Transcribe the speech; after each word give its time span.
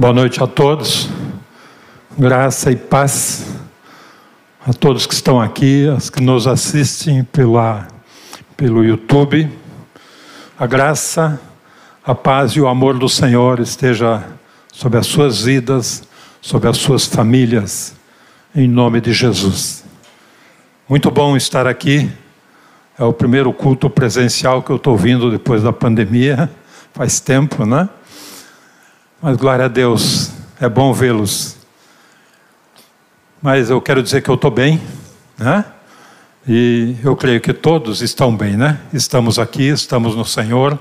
Boa 0.00 0.12
noite 0.12 0.40
a 0.40 0.46
todos. 0.46 1.08
Graça 2.16 2.70
e 2.70 2.76
paz 2.76 3.48
a 4.64 4.72
todos 4.72 5.06
que 5.06 5.14
estão 5.14 5.40
aqui, 5.40 5.88
as 5.88 6.08
que 6.08 6.22
nos 6.22 6.46
assistem 6.46 7.24
pela, 7.24 7.88
pelo 8.56 8.84
YouTube. 8.84 9.50
A 10.56 10.68
graça, 10.68 11.40
a 12.04 12.14
paz 12.14 12.52
e 12.52 12.60
o 12.60 12.68
amor 12.68 12.96
do 12.96 13.08
Senhor 13.08 13.58
esteja 13.58 14.24
sobre 14.72 15.00
as 15.00 15.06
suas 15.08 15.42
vidas, 15.42 16.04
sobre 16.40 16.68
as 16.68 16.76
suas 16.76 17.04
famílias, 17.04 17.92
em 18.54 18.68
nome 18.68 19.00
de 19.00 19.12
Jesus. 19.12 19.82
Muito 20.88 21.10
bom 21.10 21.36
estar 21.36 21.66
aqui. 21.66 22.08
É 22.96 23.02
o 23.02 23.12
primeiro 23.12 23.52
culto 23.52 23.90
presencial 23.90 24.62
que 24.62 24.70
eu 24.70 24.76
estou 24.76 24.96
vindo 24.96 25.28
depois 25.28 25.64
da 25.64 25.72
pandemia. 25.72 26.48
Faz 26.94 27.18
tempo, 27.18 27.66
né? 27.66 27.88
Mas 29.20 29.36
glória 29.36 29.64
a 29.64 29.68
Deus, 29.68 30.30
é 30.60 30.68
bom 30.68 30.92
vê-los. 30.92 31.56
Mas 33.42 33.68
eu 33.68 33.80
quero 33.80 34.00
dizer 34.00 34.22
que 34.22 34.28
eu 34.28 34.36
estou 34.36 34.48
bem, 34.48 34.80
né? 35.36 35.64
E 36.46 36.94
eu 37.02 37.16
creio 37.16 37.40
que 37.40 37.52
todos 37.52 38.00
estão 38.00 38.36
bem, 38.36 38.56
né? 38.56 38.78
Estamos 38.92 39.36
aqui, 39.40 39.64
estamos 39.64 40.14
no 40.14 40.24
Senhor. 40.24 40.78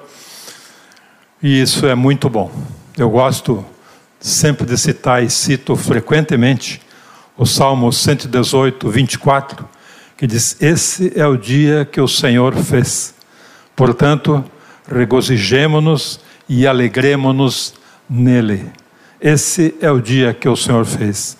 E 1.41 1.59
isso 1.59 1.87
é 1.87 1.95
muito 1.95 2.29
bom. 2.29 2.51
Eu 2.95 3.09
gosto 3.09 3.65
sempre 4.19 4.67
de 4.67 4.77
citar 4.77 5.23
e 5.23 5.31
cito 5.31 5.75
frequentemente 5.75 6.79
o 7.35 7.43
Salmo 7.43 7.91
118, 7.91 8.87
24, 8.87 9.67
que 10.15 10.27
diz: 10.27 10.61
Esse 10.61 11.11
é 11.15 11.25
o 11.25 11.35
dia 11.35 11.85
que 11.91 11.99
o 11.99 12.07
Senhor 12.07 12.55
fez. 12.55 13.15
Portanto, 13.75 14.45
regozijemo-nos 14.87 16.19
e 16.47 16.67
alegremos-nos 16.67 17.73
nele. 18.09 18.71
Esse 19.19 19.75
é 19.81 19.91
o 19.91 19.99
dia 19.99 20.33
que 20.33 20.47
o 20.47 20.55
Senhor 20.55 20.85
fez. 20.85 21.37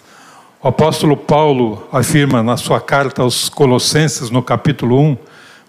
O 0.61 0.67
apóstolo 0.67 1.15
Paulo 1.15 1.87
afirma 1.91 2.41
na 2.41 2.57
sua 2.57 2.81
carta 2.81 3.21
aos 3.21 3.49
Colossenses, 3.49 4.29
no 4.29 4.41
capítulo 4.41 4.99
1, 4.99 5.17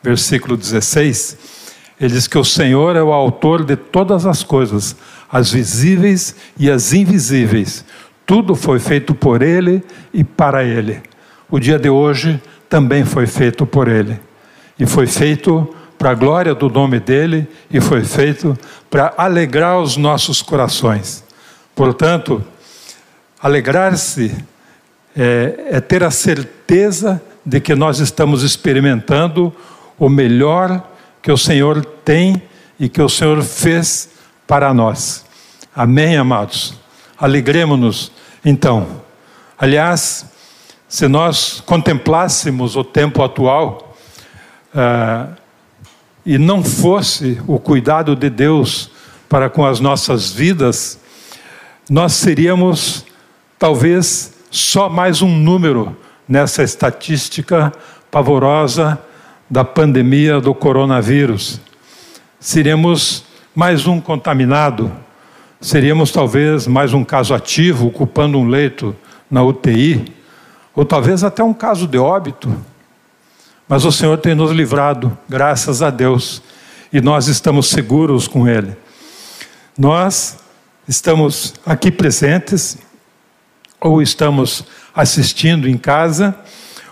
versículo 0.03 0.57
16, 0.57 1.59
ele 2.01 2.15
diz 2.15 2.29
que 2.29 2.39
o 2.39 2.45
Senhor 2.45 2.95
é 2.95 3.03
o 3.03 3.13
autor 3.13 3.65
de 3.65 3.75
todas 3.75 4.25
as 4.25 4.45
coisas, 4.45 4.97
as 5.31 5.51
visíveis 5.51 6.35
e 6.57 6.71
as 6.71 6.93
invisíveis. 6.93 7.85
Tudo 8.25 8.55
foi 8.55 8.79
feito 8.79 9.15
por 9.15 9.43
Ele 9.43 9.83
e 10.15 10.23
para 10.23 10.63
Ele. 10.63 11.01
O 11.51 11.59
dia 11.59 11.79
de 11.79 11.91
hoje 11.91 12.41
também 12.69 13.05
foi 13.05 13.27
feito 13.27 13.67
por 13.67 13.89
Ele. 13.89 14.19
E 14.79 14.87
foi 14.87 15.09
feito 15.09 15.75
para 15.99 16.11
a 16.11 16.15
glória 16.15 16.55
do 16.55 16.71
nome 16.71 17.01
dele 17.01 17.49
e 17.71 17.81
foi 17.81 18.05
feito 18.05 18.57
para 18.89 19.13
alegrar 19.17 19.81
os 19.81 19.97
nossos 19.97 20.41
corações. 20.41 21.25
Portanto, 21.75 22.43
alegrar-se 23.41 24.35
é, 25.17 25.69
é, 25.73 25.81
ter 25.81 26.05
a 26.05 26.11
certeza 26.11 27.21
de 27.45 27.61
que 27.61 27.75
nós 27.75 27.99
estamos 27.99 28.43
experimentando 28.43 29.53
o 29.99 30.09
melhor 30.09 30.87
que 31.21 31.33
o 31.33 31.37
Senhor 31.37 31.85
tem 32.05 32.41
e 32.79 32.89
que 32.89 33.03
o 33.03 33.09
Senhor 33.09 33.43
fez 33.43 34.11
para 34.47 34.73
nós. 34.73 35.25
Amém, 35.75 36.17
amados? 36.17 36.75
Alegremos-nos, 37.19 38.13
então. 38.45 39.03
Aliás, 39.59 40.27
se 40.89 41.09
nós 41.09 41.61
contemplássemos 41.67 42.77
o 42.77 42.85
tempo 42.85 43.23
atual, 43.23 43.97
ah, 44.75 45.29
e 46.29 46.37
não 46.37 46.63
fosse 46.63 47.41
o 47.47 47.59
cuidado 47.59 48.15
de 48.15 48.29
Deus 48.29 48.91
para 49.31 49.49
com 49.49 49.65
as 49.65 49.81
nossas 49.81 50.31
vidas, 50.31 51.01
nós 51.89 52.13
seríamos 52.13 53.07
talvez 53.59 54.35
só 54.51 54.91
mais 54.91 55.23
um 55.23 55.35
número 55.35 55.97
nessa 56.29 56.63
estatística 56.63 57.73
pavorosa 58.11 58.99
da 59.49 59.65
pandemia 59.65 60.39
do 60.39 60.55
coronavírus. 60.55 61.63
Seríamos 62.39 63.25
mais 63.55 63.87
um 63.87 63.99
contaminado, 63.99 64.93
seríamos 65.63 66.13
talvez 66.13 66.67
mais 66.67 66.93
um 66.93 67.07
caso 67.07 67.33
ativo 67.33 67.87
ocupando 67.87 68.39
um 68.39 68.47
leito 68.47 68.95
na 69.31 69.43
UTI, 69.43 70.13
ou 70.77 70.85
talvez 70.85 71.25
até 71.25 71.43
um 71.43 71.55
caso 71.55 71.87
de 71.87 71.97
óbito. 71.97 72.55
Mas 73.69 73.85
o 73.85 73.93
Senhor 73.93 74.17
tem 74.17 74.35
nos 74.35 74.51
livrado, 74.51 75.17
graças 75.29 75.83
a 75.83 75.91
Deus, 75.91 76.41
e 76.91 77.03
nós 77.03 77.29
estamos 77.29 77.69
seguros 77.69 78.27
com 78.27 78.49
Ele. 78.49 78.75
Nós 79.77 80.39
estamos 80.89 81.53
aqui 81.67 81.91
presentes, 81.91 82.79
ou 83.79 84.01
estamos 84.01 84.65
assistindo 84.95 85.69
em 85.69 85.77
casa, 85.77 86.35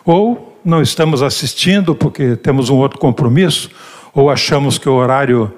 ou 0.05 0.61
não 0.63 0.83
estamos 0.83 1.23
assistindo 1.23 1.95
porque 1.95 2.37
temos 2.37 2.69
um 2.69 2.77
outro 2.77 2.99
compromisso, 2.99 3.71
ou 4.13 4.29
achamos 4.29 4.77
que 4.77 4.89
o 4.89 4.93
horário 4.93 5.51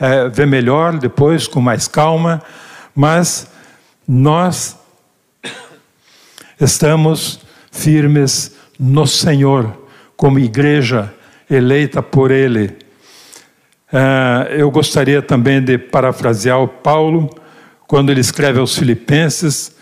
é, 0.00 0.26
vê 0.30 0.46
melhor 0.46 0.98
depois, 0.98 1.46
com 1.46 1.60
mais 1.60 1.86
calma, 1.86 2.42
mas 2.94 3.46
nós 4.08 4.74
estamos 6.58 7.40
firmes 7.70 8.52
no 8.80 9.06
Senhor 9.06 9.81
como 10.22 10.38
igreja 10.38 11.12
eleita 11.50 12.00
por 12.00 12.30
Ele. 12.30 12.76
Uh, 13.92 14.46
eu 14.52 14.70
gostaria 14.70 15.20
também 15.20 15.60
de 15.60 15.76
parafrasear 15.76 16.62
o 16.62 16.68
Paulo, 16.68 17.28
quando 17.88 18.12
ele 18.12 18.20
escreve 18.20 18.60
aos 18.60 18.78
Filipenses, 18.78 19.74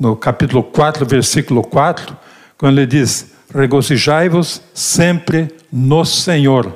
no 0.00 0.16
capítulo 0.16 0.62
4, 0.62 1.04
versículo 1.04 1.62
4, 1.62 2.16
quando 2.56 2.78
ele 2.78 2.86
diz: 2.86 3.34
Regozijai-vos 3.54 4.62
sempre 4.72 5.54
no 5.70 6.06
Senhor. 6.06 6.72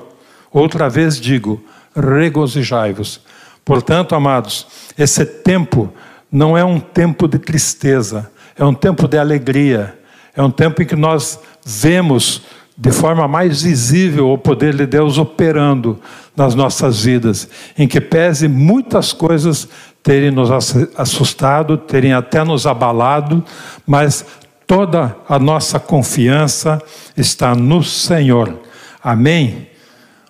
Outra 0.53 0.87
vez 0.87 1.19
digo: 1.19 1.65
regozijai-vos. 1.97 3.22
Portanto, 3.65 4.15
amados, 4.15 4.66
esse 4.98 5.25
tempo 5.25 5.91
não 6.31 6.54
é 6.54 6.62
um 6.62 6.78
tempo 6.78 7.27
de 7.27 7.38
tristeza, 7.38 8.31
é 8.59 8.62
um 8.62 8.75
tempo 8.75 9.09
de 9.09 9.16
alegria, 9.16 9.98
é 10.37 10.43
um 10.43 10.50
tempo 10.50 10.83
em 10.83 10.84
que 10.84 10.94
nós 10.94 11.41
vemos 11.65 12.43
de 12.76 12.92
forma 12.92 13.26
mais 13.26 13.62
visível 13.62 14.31
o 14.31 14.38
poder 14.38 14.75
de 14.76 14.87
Deus 14.87 15.16
operando 15.16 15.98
nas 16.37 16.54
nossas 16.54 17.03
vidas, 17.04 17.48
em 17.78 17.88
que 17.88 18.00
pese 18.00 18.48
muitas 18.48 19.12
coisas 19.12 19.69
terem 20.03 20.31
nos 20.31 20.50
assustado, 20.97 21.78
terem 21.78 22.12
até 22.12 22.44
nos 22.44 22.66
abalado, 22.66 23.42
mas 23.86 24.25
toda 24.66 25.16
a 25.28 25.38
nossa 25.38 25.81
confiança 25.81 26.81
está 27.16 27.54
no 27.54 27.82
Senhor. 27.82 28.60
Amém? 29.03 29.69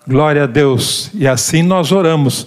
Glória 0.06 0.44
a 0.44 0.46
Deus. 0.46 1.10
E 1.14 1.26
assim 1.26 1.62
nós 1.62 1.90
oramos 1.90 2.46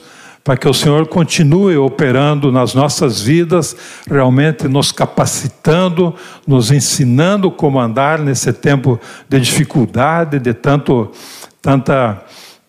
para 0.49 0.57
que 0.57 0.67
o 0.67 0.73
Senhor 0.73 1.05
continue 1.05 1.77
operando 1.77 2.51
nas 2.51 2.73
nossas 2.73 3.21
vidas, 3.21 3.75
realmente 4.09 4.67
nos 4.67 4.91
capacitando, 4.91 6.15
nos 6.47 6.71
ensinando 6.71 7.51
como 7.51 7.79
andar 7.79 8.17
nesse 8.17 8.51
tempo 8.51 8.99
de 9.29 9.39
dificuldade, 9.39 10.39
de 10.39 10.51
tanto, 10.55 11.11
tanta, 11.61 12.25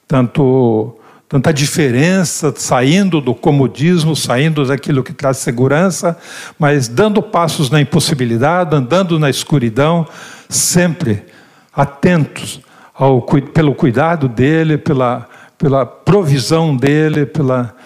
tanto, 0.07 0.95
tanta 1.27 1.55
diferença, 1.55 2.53
saindo 2.55 3.19
do 3.19 3.35
comodismo, 3.35 4.15
saindo 4.15 4.67
daquilo 4.67 5.03
que 5.03 5.15
traz 5.15 5.39
segurança, 5.39 6.19
mas 6.59 6.87
dando 6.87 7.23
passos 7.23 7.71
na 7.71 7.81
impossibilidade, 7.81 8.77
andando 8.77 9.19
na 9.19 9.31
escuridão, 9.31 10.07
sempre 10.51 11.25
atentos 11.73 12.61
ao, 12.93 13.23
pelo 13.23 13.75
cuidado 13.75 14.29
dele, 14.29 14.77
pela 14.77 15.30
pela 15.61 15.85
provisão 15.85 16.75
dele, 16.75 17.27
pela 17.27 17.77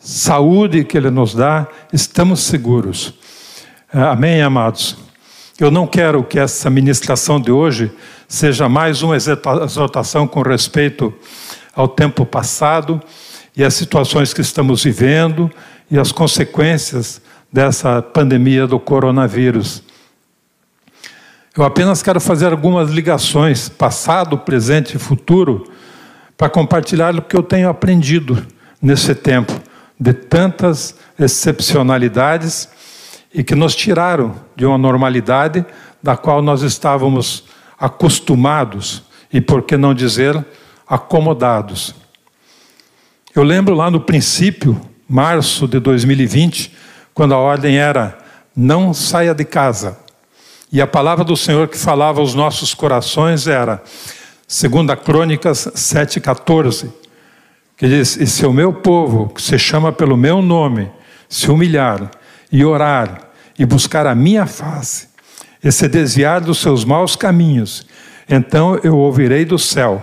saúde 0.00 0.82
que 0.82 0.96
ele 0.96 1.10
nos 1.10 1.32
dá, 1.32 1.64
estamos 1.92 2.40
seguros. 2.40 3.14
É, 3.94 4.02
amém, 4.02 4.42
amados? 4.42 4.96
Eu 5.56 5.70
não 5.70 5.86
quero 5.86 6.24
que 6.24 6.40
essa 6.40 6.68
ministração 6.68 7.40
de 7.40 7.52
hoje 7.52 7.92
seja 8.26 8.68
mais 8.68 9.00
uma 9.02 9.16
exortação 9.16 10.26
com 10.26 10.42
respeito 10.42 11.14
ao 11.72 11.86
tempo 11.86 12.26
passado 12.26 13.00
e 13.56 13.62
às 13.62 13.74
situações 13.74 14.34
que 14.34 14.40
estamos 14.40 14.82
vivendo 14.82 15.48
e 15.88 16.00
as 16.00 16.10
consequências 16.10 17.22
dessa 17.52 18.02
pandemia 18.02 18.66
do 18.66 18.80
coronavírus. 18.80 19.84
Eu 21.56 21.62
apenas 21.62 22.02
quero 22.02 22.20
fazer 22.20 22.50
algumas 22.50 22.90
ligações, 22.90 23.68
passado, 23.68 24.36
presente 24.36 24.96
e 24.96 24.98
futuro, 24.98 25.70
para 26.40 26.48
compartilhar 26.48 27.14
o 27.14 27.20
que 27.20 27.36
eu 27.36 27.42
tenho 27.42 27.68
aprendido 27.68 28.46
nesse 28.80 29.14
tempo 29.14 29.52
de 30.00 30.14
tantas 30.14 30.94
excepcionalidades 31.18 32.66
e 33.34 33.44
que 33.44 33.54
nos 33.54 33.76
tiraram 33.76 34.34
de 34.56 34.64
uma 34.64 34.78
normalidade 34.78 35.66
da 36.02 36.16
qual 36.16 36.40
nós 36.40 36.62
estávamos 36.62 37.44
acostumados 37.78 39.02
e, 39.30 39.38
por 39.38 39.64
que 39.64 39.76
não 39.76 39.92
dizer, 39.92 40.42
acomodados. 40.88 41.94
Eu 43.36 43.42
lembro 43.42 43.74
lá 43.74 43.90
no 43.90 44.00
princípio, 44.00 44.80
março 45.06 45.68
de 45.68 45.78
2020, 45.78 46.74
quando 47.12 47.34
a 47.34 47.38
ordem 47.38 47.76
era 47.76 48.16
não 48.56 48.94
saia 48.94 49.34
de 49.34 49.44
casa. 49.44 49.98
E 50.72 50.80
a 50.80 50.86
palavra 50.86 51.22
do 51.22 51.36
Senhor 51.36 51.68
que 51.68 51.76
falava 51.76 52.18
aos 52.18 52.34
nossos 52.34 52.72
corações 52.72 53.46
era, 53.46 53.82
segundo 54.50 54.90
a 54.90 54.96
Crônicas 54.96 55.68
7,14, 55.76 56.90
que 57.76 57.86
diz, 57.86 58.16
e 58.16 58.26
se 58.26 58.44
o 58.44 58.52
meu 58.52 58.72
povo, 58.72 59.28
que 59.28 59.40
se 59.40 59.56
chama 59.56 59.92
pelo 59.92 60.16
meu 60.16 60.42
nome, 60.42 60.90
se 61.28 61.48
humilhar 61.48 62.10
e 62.50 62.64
orar 62.64 63.28
e 63.56 63.64
buscar 63.64 64.08
a 64.08 64.14
minha 64.14 64.46
face, 64.46 65.08
e 65.62 65.70
se 65.70 65.86
desviar 65.86 66.40
dos 66.40 66.58
seus 66.58 66.84
maus 66.84 67.14
caminhos, 67.14 67.86
então 68.28 68.76
eu 68.82 68.98
ouvirei 68.98 69.44
do 69.44 69.56
céu, 69.56 70.02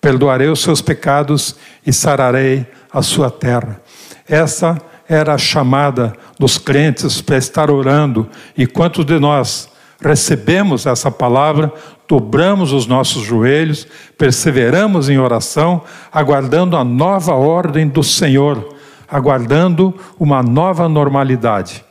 perdoarei 0.00 0.46
os 0.46 0.60
seus 0.60 0.80
pecados 0.80 1.56
e 1.84 1.92
sararei 1.92 2.68
a 2.92 3.02
sua 3.02 3.32
terra. 3.32 3.82
Essa 4.28 4.80
era 5.08 5.34
a 5.34 5.38
chamada 5.38 6.12
dos 6.38 6.56
crentes 6.56 7.20
para 7.20 7.36
estar 7.36 7.68
orando, 7.68 8.28
e 8.56 8.64
quantos 8.64 9.04
de 9.04 9.18
nós 9.18 9.67
recebemos 10.00 10.86
essa 10.86 11.10
palavra, 11.10 11.72
dobramos 12.06 12.72
os 12.72 12.86
nossos 12.86 13.22
joelhos, 13.22 13.86
perseveramos 14.16 15.08
em 15.08 15.18
oração, 15.18 15.82
aguardando 16.12 16.76
a 16.76 16.84
nova 16.84 17.34
ordem 17.34 17.88
do 17.88 18.02
Senhor, 18.02 18.76
aguardando 19.08 19.94
uma 20.18 20.42
nova 20.42 20.88
normalidade. 20.88 21.84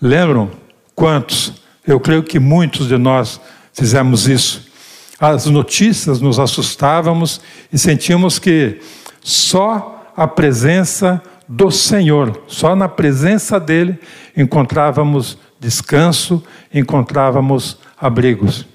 Lembram 0.00 0.50
quantos? 0.94 1.62
Eu 1.86 1.98
creio 1.98 2.22
que 2.22 2.38
muitos 2.38 2.88
de 2.88 2.98
nós 2.98 3.40
fizemos 3.72 4.28
isso. 4.28 4.70
As 5.18 5.46
notícias 5.46 6.20
nos 6.20 6.38
assustávamos 6.38 7.40
e 7.72 7.78
sentíamos 7.78 8.38
que 8.38 8.80
só 9.22 10.12
a 10.16 10.26
presença 10.26 11.22
do 11.48 11.70
Senhor, 11.70 12.42
só 12.46 12.74
na 12.74 12.88
presença 12.88 13.58
dele 13.58 13.98
encontrávamos 14.36 15.38
descanso, 15.62 16.42
encontrávamos 16.74 17.78
abrigos. 17.96 18.66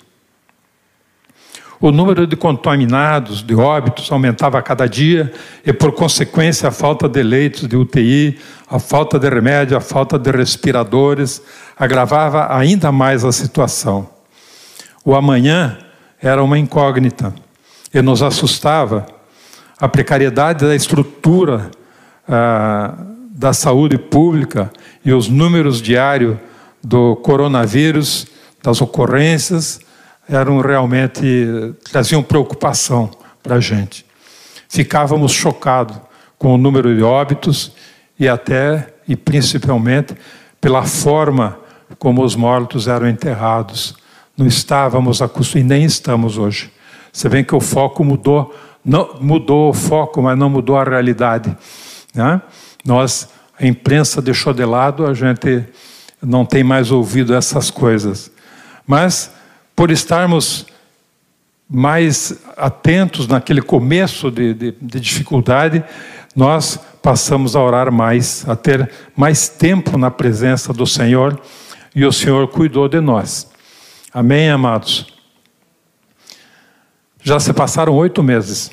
O 1.80 1.92
número 1.92 2.26
de 2.26 2.36
contaminados, 2.36 3.44
de 3.44 3.54
óbitos, 3.54 4.12
aumentava 4.12 4.58
a 4.58 4.62
cada 4.64 4.88
dia 4.88 5.32
e, 5.64 5.72
por 5.72 5.92
consequência, 5.92 6.70
a 6.70 6.72
falta 6.72 7.08
de 7.08 7.22
leitos 7.22 7.68
de 7.68 7.76
UTI, 7.76 8.40
a 8.68 8.80
falta 8.80 9.20
de 9.20 9.30
remédio, 9.30 9.78
a 9.78 9.82
falta 9.82 10.18
de 10.18 10.32
respiradores 10.32 11.42
agravava 11.78 12.56
ainda 12.58 12.92
mais 12.92 13.24
a 13.24 13.32
situação. 13.32 14.10
O 15.06 15.14
amanhã 15.14 15.78
era 16.20 16.42
uma 16.42 16.58
incógnita 16.58 17.36
e 17.94 18.02
nos 18.02 18.24
assustava. 18.24 19.06
A 19.80 19.88
precariedade 19.88 20.66
da 20.66 20.76
estrutura 20.76 21.70
ah, 22.28 22.96
da 23.30 23.54
saúde 23.54 24.00
pública 24.00 24.72
e 25.06 25.14
os 25.14 25.30
números 25.30 25.80
diários 25.80 26.38
do 26.84 27.16
coronavírus, 27.18 28.28
das 28.62 28.82
ocorrências, 28.82 29.80
eram 30.30 30.60
realmente, 30.60 31.22
traziam 31.90 32.22
preocupação 32.22 33.10
para 33.42 33.56
a 33.56 33.60
gente. 33.60 34.06
Ficávamos 34.68 35.32
chocados 35.32 35.98
com 36.38 36.54
o 36.54 36.58
número 36.58 36.96
de 36.96 37.02
óbitos 37.02 37.72
e 38.20 38.28
até, 38.28 38.94
e 39.08 39.16
principalmente, 39.16 40.16
pela 40.60 40.84
forma 40.84 41.58
como 41.98 42.24
os 42.24 42.36
mortos 42.36 42.88
eram 42.88 43.08
enterrados. 43.08 43.96
Não 44.36 44.46
estávamos 44.46 45.22
acostumados, 45.22 45.62
e 45.62 45.64
nem 45.64 45.86
estamos 45.86 46.38
hoje. 46.38 46.72
Você 47.12 47.30
vê 47.30 47.44
que 47.44 47.56
o 47.56 47.62
foco 47.62 48.04
mudou, 48.04 48.54
não, 48.84 49.16
mudou 49.20 49.70
o 49.70 49.74
foco, 49.74 50.22
mas 50.22 50.38
não 50.38 50.50
mudou 50.50 50.78
a 50.78 50.84
realidade. 50.84 51.56
Né? 52.14 52.42
Nós, 52.86 53.30
a 53.60 53.66
imprensa 53.66 54.22
deixou 54.22 54.54
de 54.54 54.66
lado, 54.66 55.06
a 55.06 55.14
gente 55.14 55.66
não 56.22 56.46
tem 56.46 56.64
mais 56.64 56.92
ouvido 56.92 57.34
essas 57.34 57.70
coisas. 57.70 58.32
Mas, 58.86 59.32
por 59.76 59.92
estarmos 59.92 60.66
mais 61.70 62.40
atentos 62.56 63.28
naquele 63.28 63.62
começo 63.62 64.32
de, 64.32 64.54
de, 64.54 64.72
de, 64.82 65.00
dificuldade, 65.00 65.84
nós 66.36 66.80
passamos 67.02 67.56
a 67.56 67.62
orar 67.62 67.92
mais, 67.92 68.48
a 68.48 68.56
ter 68.56 68.90
mais 69.16 69.50
tempo 69.50 69.98
na 69.98 70.10
presença 70.10 70.72
do 70.72 70.86
Senhor 70.86 71.40
e 71.94 72.06
o 72.06 72.12
Senhor 72.12 72.48
cuidou 72.48 72.88
de 72.88 73.02
nós. 73.02 73.50
Amém, 74.14 74.50
amados? 74.50 75.14
Já 77.22 77.40
se 77.40 77.52
passaram 77.52 77.94
oito 77.94 78.24
meses. 78.24 78.72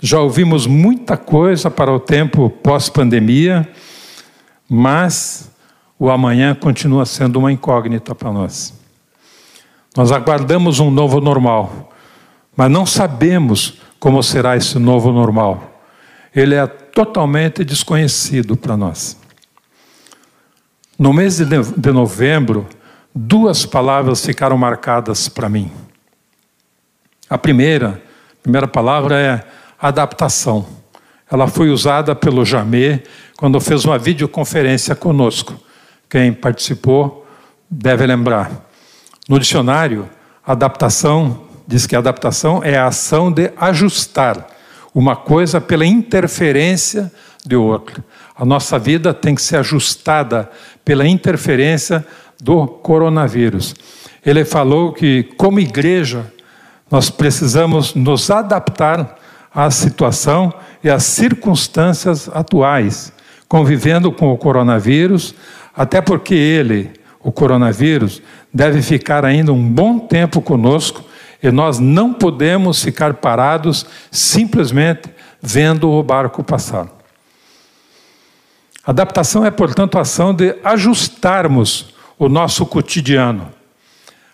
Já 0.00 0.20
ouvimos 0.20 0.66
muita 0.66 1.16
coisa 1.16 1.68
para 1.68 1.92
o 1.92 1.98
tempo 1.98 2.48
pós-pandemia, 2.48 3.68
mas 4.68 5.50
o 5.98 6.10
amanhã 6.10 6.54
continua 6.54 7.04
sendo 7.04 7.38
uma 7.38 7.50
incógnita 7.50 8.14
para 8.14 8.32
nós. 8.32 8.72
Nós 9.96 10.12
aguardamos 10.12 10.78
um 10.78 10.90
novo 10.90 11.20
normal, 11.20 11.92
mas 12.56 12.70
não 12.70 12.86
sabemos 12.86 13.78
como 13.98 14.22
será 14.22 14.56
esse 14.56 14.78
novo 14.78 15.10
normal. 15.10 15.82
Ele 16.34 16.54
é 16.54 16.66
totalmente 16.66 17.64
desconhecido 17.64 18.56
para 18.56 18.76
nós. 18.76 19.16
No 20.98 21.12
mês 21.12 21.38
de 21.38 21.92
novembro, 21.92 22.66
duas 23.14 23.64
palavras 23.64 24.24
ficaram 24.24 24.56
marcadas 24.56 25.28
para 25.28 25.48
mim. 25.48 25.70
A 27.28 27.36
primeira, 27.36 28.02
a 28.32 28.42
primeira 28.42 28.68
palavra 28.68 29.20
é 29.20 29.44
adaptação. 29.80 30.66
Ela 31.30 31.46
foi 31.46 31.70
usada 31.70 32.14
pelo 32.14 32.44
Jamê 32.44 33.02
quando 33.36 33.60
fez 33.60 33.84
uma 33.84 33.98
videoconferência 33.98 34.94
conosco. 34.94 35.67
Quem 36.08 36.32
participou 36.32 37.26
deve 37.70 38.06
lembrar. 38.06 38.50
No 39.28 39.38
dicionário, 39.38 40.08
adaptação 40.46 41.48
diz 41.66 41.86
que 41.86 41.94
adaptação 41.94 42.64
é 42.64 42.78
a 42.78 42.86
ação 42.86 43.30
de 43.30 43.52
ajustar 43.58 44.46
uma 44.94 45.14
coisa 45.14 45.60
pela 45.60 45.84
interferência 45.84 47.12
de 47.44 47.54
outra. 47.54 48.02
A 48.34 48.44
nossa 48.44 48.78
vida 48.78 49.12
tem 49.12 49.34
que 49.34 49.42
ser 49.42 49.56
ajustada 49.56 50.50
pela 50.82 51.06
interferência 51.06 52.06
do 52.40 52.66
coronavírus. 52.66 53.74
Ele 54.24 54.46
falou 54.46 54.92
que, 54.92 55.24
como 55.36 55.60
igreja, 55.60 56.32
nós 56.90 57.10
precisamos 57.10 57.94
nos 57.94 58.30
adaptar 58.30 59.18
à 59.54 59.70
situação 59.70 60.52
e 60.82 60.88
às 60.88 61.02
circunstâncias 61.02 62.30
atuais, 62.32 63.12
convivendo 63.46 64.10
com 64.10 64.32
o 64.32 64.38
coronavírus, 64.38 65.34
até 65.78 66.00
porque 66.00 66.34
ele, 66.34 66.90
o 67.20 67.30
coronavírus, 67.30 68.20
deve 68.52 68.82
ficar 68.82 69.24
ainda 69.24 69.52
um 69.52 69.62
bom 69.62 69.96
tempo 69.96 70.42
conosco 70.42 71.04
e 71.40 71.52
nós 71.52 71.78
não 71.78 72.12
podemos 72.12 72.82
ficar 72.82 73.14
parados 73.14 73.86
simplesmente 74.10 75.08
vendo 75.40 75.88
o 75.88 76.02
barco 76.02 76.42
passar. 76.42 76.88
Adaptação 78.84 79.46
é, 79.46 79.52
portanto, 79.52 79.96
a 79.96 80.00
ação 80.00 80.34
de 80.34 80.56
ajustarmos 80.64 81.94
o 82.18 82.28
nosso 82.28 82.66
cotidiano, 82.66 83.48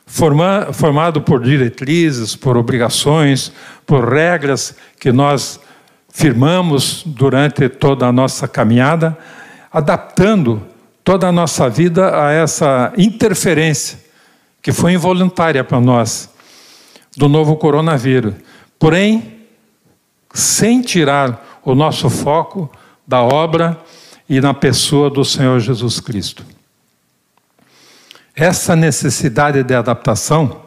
formado 0.07 1.21
por 1.21 1.43
diretrizes, 1.43 2.35
por 2.35 2.57
obrigações, 2.57 3.53
por 3.85 4.09
regras 4.11 4.75
que 4.99 5.13
nós 5.13 5.61
firmamos 6.09 7.03
durante 7.05 7.69
toda 7.69 8.07
a 8.07 8.13
nossa 8.13 8.49
caminhada, 8.49 9.19
adaptando 9.71 10.73
toda 11.05 11.29
a 11.29 11.33
nossa 11.33 11.69
vida 11.69 12.19
a 12.19 12.33
essa 12.33 12.93
interferência 12.97 14.03
que 14.63 14.73
foi 14.73 14.95
involuntária 14.95 15.63
para 15.63 15.79
nós 15.79 16.31
do 17.15 17.29
novo 17.29 17.57
coronavírus. 17.57 18.35
Porém, 18.79 19.41
sem 20.33 20.81
tirar 20.81 21.61
o 21.63 21.75
nosso 21.75 22.09
foco 22.09 22.71
da 23.07 23.23
obra 23.23 23.79
e 24.29 24.41
na 24.41 24.55
pessoa 24.55 25.11
do 25.11 25.25
Senhor 25.25 25.61
Jesus 25.61 26.01
Cristo. 26.01 26.45
Essa 28.35 28.75
necessidade 28.75 29.63
de 29.63 29.75
adaptação 29.75 30.63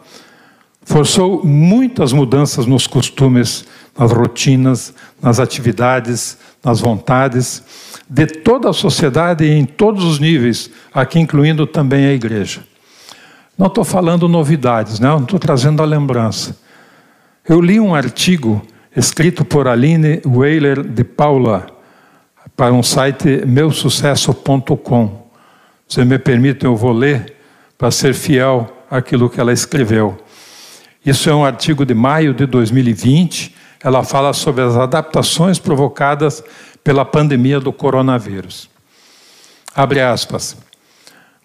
forçou 0.82 1.44
muitas 1.44 2.12
mudanças 2.12 2.64
nos 2.64 2.86
costumes, 2.86 3.66
nas 3.98 4.10
rotinas, 4.10 4.94
nas 5.20 5.38
atividades, 5.38 6.38
nas 6.64 6.80
vontades 6.80 7.62
de 8.08 8.26
toda 8.26 8.70
a 8.70 8.72
sociedade 8.72 9.44
em 9.46 9.64
todos 9.64 10.04
os 10.04 10.18
níveis, 10.18 10.70
aqui 10.92 11.18
incluindo 11.18 11.66
também 11.66 12.06
a 12.06 12.12
igreja. 12.12 12.62
Não 13.56 13.66
estou 13.66 13.84
falando 13.84 14.28
novidades, 14.28 15.00
não 15.00 15.18
estou 15.18 15.38
trazendo 15.38 15.82
a 15.82 15.86
lembrança. 15.86 16.56
Eu 17.46 17.60
li 17.60 17.80
um 17.80 17.94
artigo 17.94 18.62
escrito 18.96 19.44
por 19.44 19.66
Aline 19.68 20.20
Weiler 20.24 20.82
de 20.82 21.04
Paula 21.04 21.66
para 22.56 22.72
um 22.72 22.82
site 22.82 23.44
meusucesso.com. 23.46 25.28
Se 25.88 26.04
me 26.04 26.18
permite, 26.18 26.64
eu 26.64 26.76
vou 26.76 26.92
ler 26.92 27.34
para 27.76 27.90
ser 27.90 28.14
fiel 28.14 28.84
àquilo 28.90 29.30
que 29.30 29.40
ela 29.40 29.52
escreveu. 29.52 30.18
Isso 31.04 31.30
é 31.30 31.34
um 31.34 31.44
artigo 31.44 31.86
de 31.86 31.94
maio 31.94 32.34
de 32.34 32.46
2020. 32.46 33.54
Ela 33.82 34.02
fala 34.02 34.32
sobre 34.32 34.62
as 34.62 34.76
adaptações 34.76 35.58
provocadas 35.58 36.42
pela 36.82 37.04
pandemia 37.04 37.60
do 37.60 37.72
coronavírus. 37.72 38.68
Abre 39.74 40.00
aspas. 40.00 40.56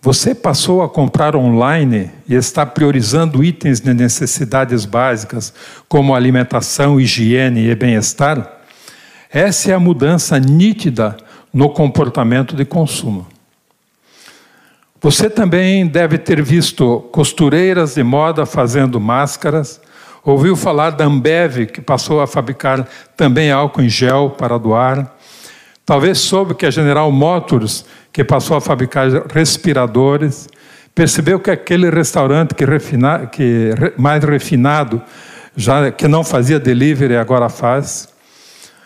Você 0.01 0.35
passou 0.35 0.81
a 0.81 0.89
comprar 0.89 1.35
online 1.35 2.11
e 2.27 2.35
está 2.35 2.65
priorizando 2.65 3.43
itens 3.43 3.79
de 3.79 3.93
necessidades 3.93 4.83
básicas, 4.83 5.53
como 5.87 6.13
alimentação, 6.13 6.99
higiene 6.99 7.69
e 7.69 7.75
bem-estar? 7.75 8.59
Essa 9.31 9.71
é 9.71 9.73
a 9.73 9.79
mudança 9.79 10.37
nítida 10.39 11.15
no 11.53 11.69
comportamento 11.69 12.55
de 12.55 12.65
consumo. 12.65 13.27
Você 14.99 15.29
também 15.29 15.87
deve 15.87 16.17
ter 16.17 16.41
visto 16.41 16.99
costureiras 17.11 17.95
de 17.95 18.03
moda 18.03 18.45
fazendo 18.45 18.99
máscaras, 18.99 19.79
ouviu 20.25 20.55
falar 20.55 20.91
da 20.91 21.05
Ambev, 21.05 21.65
que 21.67 21.81
passou 21.81 22.21
a 22.21 22.27
fabricar 22.27 22.87
também 23.15 23.51
álcool 23.51 23.81
em 23.81 23.89
gel 23.89 24.31
para 24.31 24.57
doar. 24.57 25.15
Talvez 25.85 26.19
soube 26.19 26.55
que 26.55 26.65
a 26.65 26.71
General 26.71 27.11
Motors 27.11 27.85
que 28.13 28.23
passou 28.23 28.55
a 28.55 28.61
fabricar 28.61 29.09
respiradores, 29.33 30.47
percebeu 30.93 31.39
que 31.39 31.49
aquele 31.49 31.89
restaurante 31.89 32.53
que, 32.53 32.63
refina, 32.63 33.25
que 33.25 33.71
mais 33.97 34.23
refinado, 34.23 35.01
já 35.57 35.91
que 35.91 36.07
não 36.07 36.23
fazia 36.23 36.59
delivery, 36.59 37.17
agora 37.17 37.49
faz. 37.49 38.07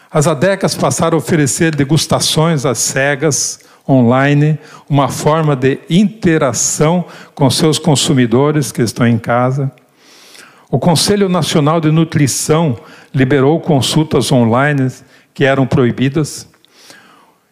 As 0.09 0.25
adecas 0.25 0.73
passaram 0.73 1.17
a 1.17 1.19
oferecer 1.19 1.75
degustações 1.75 2.65
às 2.65 2.77
cegas, 2.77 3.59
online, 3.87 4.57
uma 4.89 5.09
forma 5.09 5.55
de 5.55 5.79
interação 5.89 7.05
com 7.35 7.49
seus 7.49 7.77
consumidores 7.77 8.71
que 8.71 8.81
estão 8.81 9.05
em 9.05 9.17
casa. 9.17 9.69
O 10.69 10.77
Conselho 10.77 11.29
Nacional 11.29 11.79
de 11.79 11.89
Nutrição 11.91 12.77
liberou 13.13 13.59
consultas 13.61 14.31
online 14.31 14.91
que 15.33 15.45
eram 15.45 15.65
proibidas. 15.65 16.47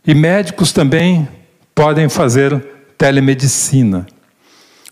E 0.06 0.14
médicos 0.14 0.74
também 0.74 1.28
podem 1.74 2.10
fazer 2.10 2.60
telemedicina. 2.98 4.06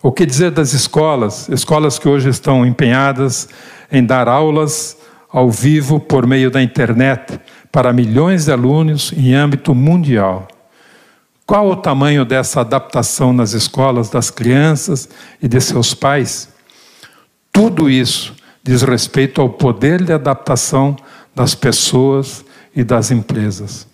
O 0.01 0.12
que 0.12 0.25
dizer 0.25 0.51
das 0.51 0.74
escolas? 0.74 1.50
Escolas 1.50 2.00
que 2.00 2.08
hoje 2.08 2.30
estão 2.30 2.65
empenhadas 2.65 3.50
em 3.92 4.03
dar 4.03 4.30
aulas 4.30 4.98
ao 5.30 5.51
vivo 5.51 6.00
por 6.00 6.25
meio 6.25 6.50
da 6.50 6.62
internet 6.62 7.39
para 7.72 7.92
milhões 7.92 8.46
de 8.46 8.51
alunos 8.51 9.12
em 9.18 9.34
âmbito 9.34 9.75
mundial. 9.75 10.48
Qual 11.46 11.68
o 11.70 11.75
tamanho 11.75 12.24
dessa 12.24 12.62
adaptação 12.62 13.34
nas 13.34 13.51
escolas 13.51 14.10
das 14.10 14.30
crianças 14.30 15.10
e 15.42 15.48
de 15.48 15.60
seus 15.60 15.94
pais? 15.94 16.52
Tudo 17.53 17.88
isso 17.88 18.33
diz 18.63 18.81
respeito 18.81 19.39
ao 19.39 19.48
poder 19.48 20.03
de 20.03 20.12
adaptação 20.12 20.95
das 21.36 21.53
pessoas 21.53 22.43
e 22.75 22.83
das 22.83 23.12
empresas. 23.12 23.88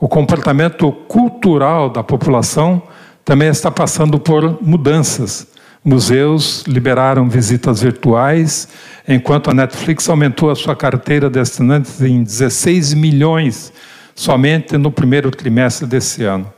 O 0.00 0.08
comportamento 0.08 0.90
cultural 0.90 1.88
da 1.88 2.02
população 2.02 2.82
também 3.24 3.48
está 3.48 3.70
passando 3.70 4.18
por 4.18 4.60
mudanças. 4.60 5.46
Museus 5.84 6.64
liberaram 6.66 7.28
visitas 7.28 7.80
virtuais, 7.80 8.68
enquanto 9.06 9.50
a 9.50 9.54
Netflix 9.54 10.08
aumentou 10.08 10.50
a 10.50 10.56
sua 10.56 10.74
carteira 10.74 11.30
de 11.30 11.38
assinantes 11.38 12.02
em 12.02 12.24
16 12.24 12.92
milhões 12.94 13.72
somente 14.14 14.76
no 14.76 14.90
primeiro 14.90 15.30
trimestre 15.30 15.86
desse 15.86 16.24
ano. 16.24 16.53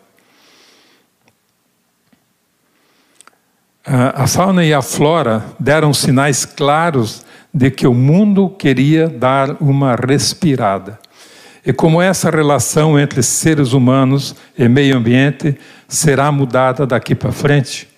A 3.86 4.26
fauna 4.26 4.64
e 4.64 4.74
a 4.74 4.82
flora 4.82 5.44
deram 5.60 5.94
sinais 5.94 6.44
claros 6.44 7.24
de 7.54 7.70
que 7.70 7.86
o 7.86 7.94
mundo 7.94 8.50
queria 8.50 9.08
dar 9.08 9.56
uma 9.60 9.94
respirada 9.94 10.98
e 11.64 11.72
como 11.72 12.00
essa 12.02 12.30
relação 12.30 12.98
entre 12.98 13.22
seres 13.22 13.72
humanos 13.72 14.36
e 14.56 14.68
meio 14.68 14.96
ambiente 14.96 15.56
será 15.88 16.30
mudada 16.30 16.86
daqui 16.86 17.14
para 17.14 17.30
frente. 17.30 17.88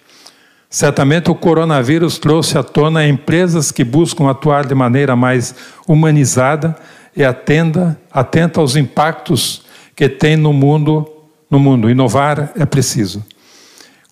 Certamente 0.71 1.31
o 1.31 1.35
coronavírus 1.35 2.19
trouxe 2.19 2.57
à 2.57 2.63
tona 2.63 3.07
empresas 3.07 3.71
que 3.71 3.85
buscam 3.85 4.29
atuar 4.31 4.67
de 4.67 4.75
maneira 4.75 5.15
mais 5.15 5.55
humanizada 5.87 6.77
e 7.17 7.25
atenda, 7.25 7.99
atenta 8.11 8.61
aos 8.61 8.77
impactos 8.77 9.63
que 9.95 10.09
tem 10.09 10.37
no 10.37 10.53
mundo, 10.53 11.07
no 11.51 11.59
mundo. 11.59 11.91
Inovar 11.91 12.53
é 12.57 12.65
preciso. 12.65 13.25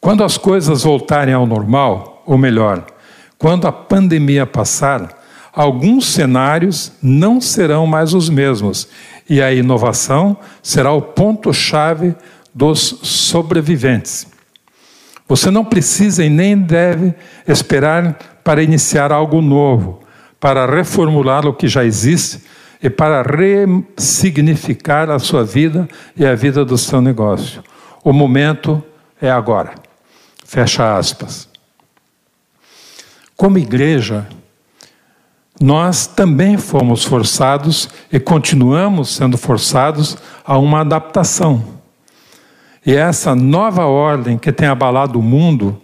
Quando 0.00 0.22
as 0.22 0.36
coisas 0.38 0.82
voltarem 0.82 1.34
ao 1.34 1.46
normal, 1.46 2.22
ou 2.26 2.36
melhor, 2.38 2.84
quando 3.38 3.66
a 3.66 3.72
pandemia 3.72 4.46
passar, 4.46 5.08
alguns 5.52 6.06
cenários 6.06 6.92
não 7.02 7.40
serão 7.40 7.86
mais 7.86 8.14
os 8.14 8.28
mesmos 8.28 8.88
e 9.28 9.42
a 9.42 9.52
inovação 9.52 10.36
será 10.62 10.92
o 10.92 11.02
ponto-chave 11.02 12.14
dos 12.54 12.98
sobreviventes. 13.02 14.26
Você 15.28 15.50
não 15.50 15.64
precisa 15.64 16.24
e 16.24 16.30
nem 16.30 16.56
deve 16.56 17.14
esperar 17.46 18.16
para 18.44 18.62
iniciar 18.62 19.10
algo 19.10 19.42
novo, 19.42 20.00
para 20.38 20.66
reformular 20.66 21.46
o 21.46 21.52
que 21.52 21.66
já 21.66 21.84
existe 21.84 22.42
e 22.82 22.88
para 22.88 23.22
ressignificar 23.22 25.10
a 25.10 25.18
sua 25.18 25.42
vida 25.42 25.88
e 26.16 26.24
a 26.24 26.34
vida 26.34 26.64
do 26.64 26.78
seu 26.78 27.00
negócio. 27.00 27.62
O 28.04 28.12
momento 28.12 28.82
é 29.20 29.30
agora. 29.30 29.85
Fecha 30.46 30.96
aspas. 30.96 31.48
Como 33.36 33.58
igreja, 33.58 34.28
nós 35.60 36.06
também 36.06 36.56
fomos 36.56 37.04
forçados 37.04 37.88
e 38.12 38.20
continuamos 38.20 39.16
sendo 39.16 39.36
forçados 39.36 40.16
a 40.44 40.56
uma 40.56 40.82
adaptação. 40.82 41.64
E 42.86 42.94
essa 42.94 43.34
nova 43.34 43.86
ordem 43.86 44.38
que 44.38 44.52
tem 44.52 44.68
abalado 44.68 45.18
o 45.18 45.22
mundo, 45.22 45.82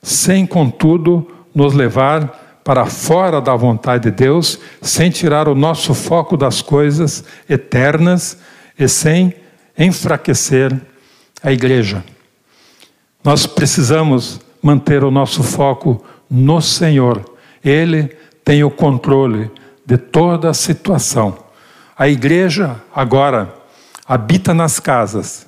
sem 0.00 0.46
contudo 0.46 1.26
nos 1.52 1.74
levar 1.74 2.60
para 2.62 2.86
fora 2.86 3.40
da 3.40 3.56
vontade 3.56 4.04
de 4.04 4.10
Deus, 4.12 4.60
sem 4.80 5.10
tirar 5.10 5.48
o 5.48 5.56
nosso 5.56 5.92
foco 5.92 6.36
das 6.36 6.62
coisas 6.62 7.24
eternas 7.50 8.38
e 8.78 8.86
sem 8.86 9.34
enfraquecer 9.76 10.72
a 11.42 11.52
igreja. 11.52 12.13
Nós 13.24 13.46
precisamos 13.46 14.38
manter 14.62 15.02
o 15.02 15.10
nosso 15.10 15.42
foco 15.42 16.04
no 16.30 16.60
Senhor. 16.60 17.24
Ele 17.64 18.14
tem 18.44 18.62
o 18.62 18.70
controle 18.70 19.50
de 19.86 19.96
toda 19.96 20.50
a 20.50 20.54
situação. 20.54 21.38
A 21.96 22.06
igreja 22.06 22.76
agora 22.94 23.54
habita 24.06 24.52
nas 24.52 24.78
casas 24.78 25.46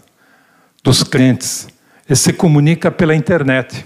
dos 0.83 1.03
crentes 1.03 1.69
e 2.09 2.17
se 2.17 2.33
comunica 2.33 2.91
pela 2.91 3.15
internet 3.15 3.85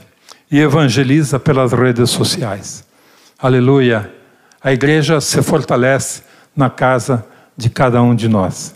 e 0.49 0.61
evangeliza 0.61 1.41
pelas 1.41 1.73
redes 1.73 2.11
sociais. 2.11 2.85
Aleluia! 3.39 4.13
A 4.63 4.73
igreja 4.73 5.21
se 5.21 5.43
fortalece 5.43 6.23
na 6.55 6.71
casa 6.71 7.27
de 7.57 7.69
cada 7.69 8.01
um 8.03 8.15
de 8.15 8.29
nós. 8.29 8.75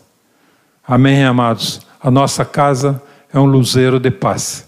Amém, 0.87 1.25
amados? 1.25 1.83
A 2.03 2.11
nossa 2.11 2.45
casa 2.45 3.01
é 3.33 3.39
um 3.39 3.45
luzeiro 3.45 4.01
de 4.01 4.11
paz. 4.11 4.67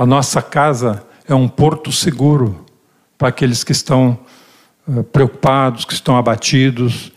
A 0.00 0.06
nossa 0.06 0.40
casa 0.40 1.04
é 1.28 1.34
um 1.34 1.46
porto 1.46 1.92
seguro 1.92 2.64
para 3.18 3.28
aqueles 3.28 3.62
que 3.62 3.72
estão 3.72 4.18
eh, 4.88 5.02
preocupados, 5.02 5.84
que 5.84 5.92
estão 5.92 6.16
abatidos, 6.16 7.12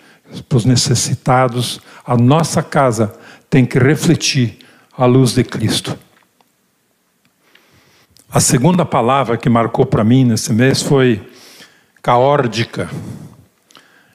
para 0.49 0.57
os 0.57 0.65
necessitados. 0.65 1.79
A 2.05 2.17
nossa 2.17 2.61
casa 2.61 3.17
tem 3.49 3.65
que 3.65 3.79
refletir 3.79 4.59
a 4.97 5.05
luz 5.05 5.33
de 5.33 5.45
Cristo. 5.45 5.97
A 8.29 8.41
segunda 8.41 8.83
palavra 8.83 9.37
que 9.37 9.47
marcou 9.47 9.85
para 9.85 10.03
mim 10.03 10.25
nesse 10.25 10.51
mês 10.51 10.81
foi 10.81 11.25
caórdica. 12.01 12.91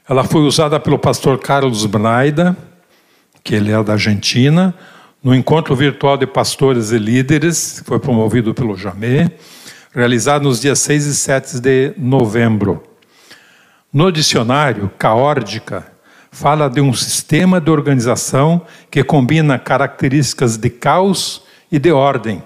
Ela 0.06 0.24
foi 0.24 0.42
usada 0.42 0.78
pelo 0.78 0.98
pastor 0.98 1.38
Carlos 1.38 1.86
Braida, 1.86 2.54
que 3.42 3.54
ele 3.54 3.72
é 3.72 3.82
da 3.82 3.94
Argentina, 3.94 4.74
no 5.22 5.34
encontro 5.34 5.74
virtual 5.74 6.16
de 6.16 6.26
pastores 6.26 6.92
e 6.92 6.98
líderes, 6.98 7.80
que 7.80 7.86
foi 7.86 7.98
promovido 7.98 8.54
pelo 8.54 8.76
Jamé, 8.76 9.30
realizado 9.92 10.44
nos 10.44 10.60
dias 10.60 10.78
6 10.78 11.06
e 11.06 11.14
7 11.14 11.60
de 11.60 11.94
novembro. 11.96 12.82
No 13.92 14.12
dicionário, 14.12 14.90
caórdica 14.98 15.86
fala 16.30 16.68
de 16.68 16.80
um 16.80 16.92
sistema 16.92 17.60
de 17.60 17.70
organização 17.70 18.62
que 18.90 19.02
combina 19.02 19.58
características 19.58 20.56
de 20.56 20.70
caos 20.70 21.42
e 21.72 21.78
de 21.78 21.90
ordem. 21.90 22.42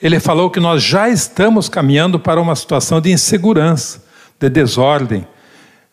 Ele 0.00 0.20
falou 0.20 0.50
que 0.50 0.60
nós 0.60 0.82
já 0.82 1.08
estamos 1.08 1.68
caminhando 1.68 2.18
para 2.18 2.40
uma 2.40 2.54
situação 2.54 3.00
de 3.00 3.10
insegurança, 3.10 4.04
de 4.38 4.48
desordem, 4.48 5.26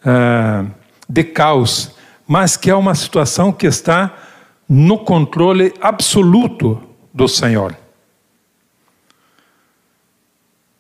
ah, 0.06 0.66
de 1.08 1.24
caos, 1.24 1.92
mas 2.28 2.56
que 2.56 2.70
é 2.70 2.76
uma 2.76 2.96
situação 2.96 3.52
que 3.52 3.68
está 3.68 4.16
no 4.74 5.00
controle 5.00 5.74
absoluto 5.82 6.82
do 7.14 7.28
Senhor. 7.28 7.76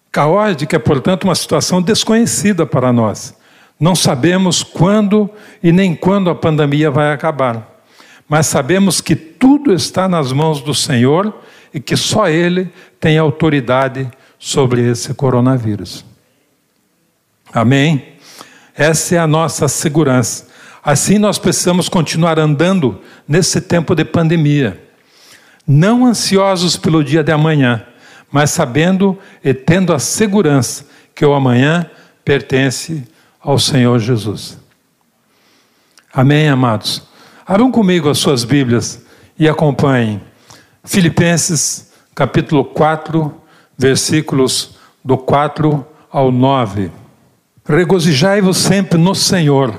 Caótica 0.09 0.77
é, 0.77 0.79
portanto, 0.79 1.25
uma 1.25 1.35
situação 1.35 1.81
desconhecida 1.81 2.65
para 2.65 2.93
nós. 2.93 3.35
Não 3.77 3.93
sabemos 3.93 4.63
quando 4.63 5.29
e 5.61 5.73
nem 5.73 5.93
quando 5.93 6.29
a 6.29 6.35
pandemia 6.35 6.89
vai 6.89 7.11
acabar. 7.11 7.81
Mas 8.29 8.47
sabemos 8.47 9.01
que 9.01 9.13
tudo 9.13 9.73
está 9.73 10.07
nas 10.07 10.31
mãos 10.31 10.61
do 10.61 10.73
Senhor 10.73 11.41
e 11.73 11.81
que 11.81 11.97
só 11.97 12.29
Ele 12.29 12.71
tem 12.97 13.17
autoridade 13.17 14.09
sobre 14.39 14.89
esse 14.89 15.13
coronavírus. 15.13 16.05
Amém? 17.51 18.13
Essa 18.73 19.15
é 19.15 19.17
a 19.17 19.27
nossa 19.27 19.67
segurança. 19.67 20.47
Assim 20.83 21.19
nós 21.19 21.37
precisamos 21.37 21.87
continuar 21.87 22.39
andando 22.39 22.99
nesse 23.27 23.61
tempo 23.61 23.93
de 23.93 24.03
pandemia, 24.03 24.81
não 25.67 26.05
ansiosos 26.05 26.75
pelo 26.75 27.03
dia 27.03 27.23
de 27.23 27.31
amanhã, 27.31 27.85
mas 28.31 28.49
sabendo 28.49 29.17
e 29.43 29.53
tendo 29.53 29.93
a 29.93 29.99
segurança 29.99 30.85
que 31.13 31.25
o 31.25 31.33
amanhã 31.33 31.85
pertence 32.25 33.07
ao 33.39 33.59
Senhor 33.59 33.99
Jesus. 33.99 34.57
Amém, 36.13 36.49
amados? 36.49 37.03
Abram 37.45 37.71
comigo 37.71 38.09
as 38.09 38.17
suas 38.17 38.43
Bíblias 38.43 39.03
e 39.37 39.47
acompanhem. 39.47 40.21
Filipenses, 40.83 41.91
capítulo 42.15 42.65
4, 42.65 43.33
versículos 43.77 44.75
do 45.03 45.17
4 45.17 45.85
ao 46.11 46.31
9. 46.31 46.91
Regozijai-vos 47.65 48.57
sempre 48.57 48.97
no 48.97 49.13
Senhor. 49.13 49.73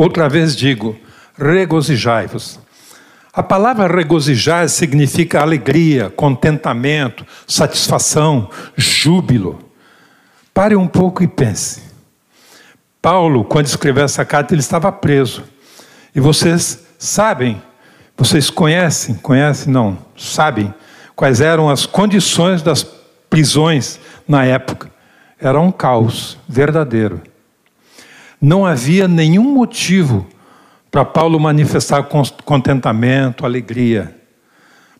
Outra 0.00 0.30
vez 0.30 0.56
digo, 0.56 0.98
regozijai-vos. 1.36 2.58
A 3.34 3.42
palavra 3.42 3.86
regozijar 3.86 4.66
significa 4.70 5.42
alegria, 5.42 6.08
contentamento, 6.08 7.26
satisfação, 7.46 8.48
júbilo. 8.74 9.58
Pare 10.54 10.74
um 10.74 10.86
pouco 10.86 11.22
e 11.22 11.28
pense. 11.28 11.82
Paulo, 13.02 13.44
quando 13.44 13.66
escreveu 13.66 14.02
essa 14.02 14.24
carta, 14.24 14.54
ele 14.54 14.62
estava 14.62 14.90
preso. 14.90 15.44
E 16.14 16.18
vocês 16.18 16.82
sabem, 16.98 17.60
vocês 18.16 18.48
conhecem, 18.48 19.16
conhecem, 19.16 19.70
não, 19.70 19.98
sabem 20.16 20.72
quais 21.14 21.42
eram 21.42 21.68
as 21.68 21.84
condições 21.84 22.62
das 22.62 22.82
prisões 23.28 24.00
na 24.26 24.46
época. 24.46 24.90
Era 25.38 25.60
um 25.60 25.70
caos 25.70 26.38
verdadeiro. 26.48 27.20
Não 28.40 28.64
havia 28.64 29.06
nenhum 29.06 29.52
motivo 29.52 30.26
para 30.90 31.04
Paulo 31.04 31.38
manifestar 31.38 32.08
contentamento, 32.44 33.44
alegria. 33.44 34.16